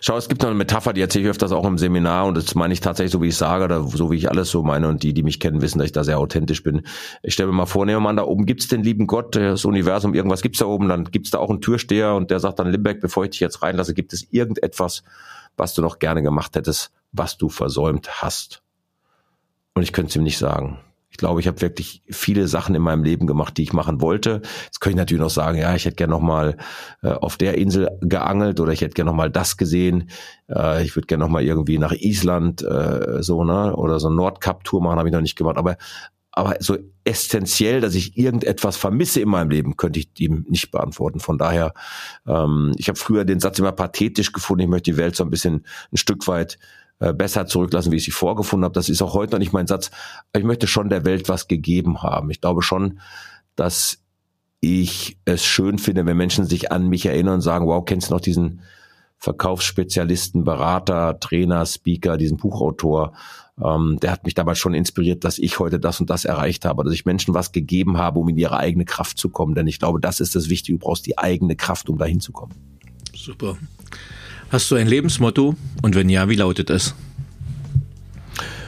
[0.00, 2.54] Schau, es gibt noch eine Metapher, die erzähle ich öfters auch im Seminar und das
[2.54, 5.02] meine ich tatsächlich so, wie ich sage, oder so wie ich alles so meine und
[5.02, 6.86] die, die mich kennen, wissen, dass ich da sehr authentisch bin.
[7.22, 9.64] Ich stelle mir mal vor, nehmen wir mal da oben, gibt's den lieben Gott, das
[9.64, 12.70] Universum, irgendwas gibt's da oben, dann gibt's da auch einen Türsteher und der sagt dann,
[12.70, 15.02] Limbeck, bevor ich dich jetzt reinlasse, gibt es irgendetwas,
[15.56, 18.62] was du noch gerne gemacht hättest, was du versäumt hast.
[19.74, 20.78] Und ich könnte es ihm nicht sagen.
[21.16, 24.42] Ich glaube, ich habe wirklich viele Sachen in meinem Leben gemacht, die ich machen wollte.
[24.66, 26.58] Jetzt könnte ich natürlich noch sagen, ja, ich hätte gerne noch mal
[27.02, 30.10] äh, auf der Insel geangelt oder ich hätte gerne noch mal das gesehen.
[30.50, 34.82] Äh, ich würde gerne noch mal irgendwie nach Island äh, so ne oder so Nordkap-Tour
[34.82, 35.56] machen, habe ich noch nicht gemacht.
[35.56, 35.78] Aber
[36.32, 41.18] aber so essentiell, dass ich irgendetwas vermisse in meinem Leben, könnte ich ihm nicht beantworten.
[41.18, 41.72] Von daher,
[42.26, 44.64] ähm, ich habe früher den Satz immer pathetisch gefunden.
[44.64, 46.58] Ich möchte die Welt so ein bisschen ein Stück weit
[46.98, 48.74] äh, besser zurücklassen, wie ich sie vorgefunden habe.
[48.74, 49.90] Das ist auch heute noch nicht mein Satz.
[50.36, 52.30] ich möchte schon der Welt was gegeben haben.
[52.30, 53.00] Ich glaube schon,
[53.54, 53.98] dass
[54.60, 58.14] ich es schön finde, wenn Menschen sich an mich erinnern und sagen, wow, kennst du
[58.14, 58.62] noch diesen
[59.18, 63.12] Verkaufsspezialisten, Berater, Trainer, Speaker, diesen Buchautor?
[63.62, 66.84] Ähm, der hat mich damals schon inspiriert, dass ich heute das und das erreicht habe,
[66.84, 69.54] dass ich Menschen was gegeben habe, um in ihre eigene Kraft zu kommen.
[69.54, 70.78] Denn ich glaube, das ist das Wichtige.
[70.78, 72.54] Du brauchst die eigene Kraft, um dahin zu kommen.
[73.14, 73.56] Super.
[74.50, 75.56] Hast du ein Lebensmotto?
[75.82, 76.94] Und wenn ja, wie lautet es?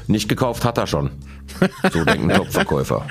[0.06, 1.10] Nicht gekauft hat er schon.
[1.92, 3.06] So denken Top-Verkäufer.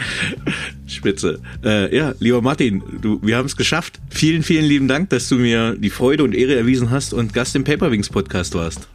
[0.86, 1.40] Spitze.
[1.64, 4.00] Äh, ja, lieber Martin, du, wir haben es geschafft.
[4.10, 7.56] Vielen, vielen lieben Dank, dass du mir die Freude und Ehre erwiesen hast und Gast
[7.56, 8.88] im Paperwings Podcast warst.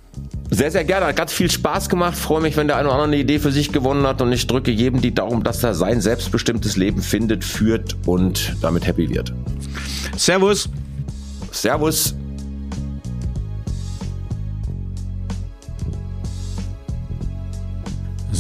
[0.51, 1.07] Sehr, sehr gerne.
[1.07, 2.16] Hat ganz viel Spaß gemacht.
[2.16, 4.20] Freue mich, wenn der eine oder andere eine Idee für sich gewonnen hat.
[4.20, 8.87] Und ich drücke jedem die Daumen, dass er sein selbstbestimmtes Leben findet, führt und damit
[8.87, 9.33] happy wird.
[10.16, 10.68] Servus.
[11.51, 12.14] Servus.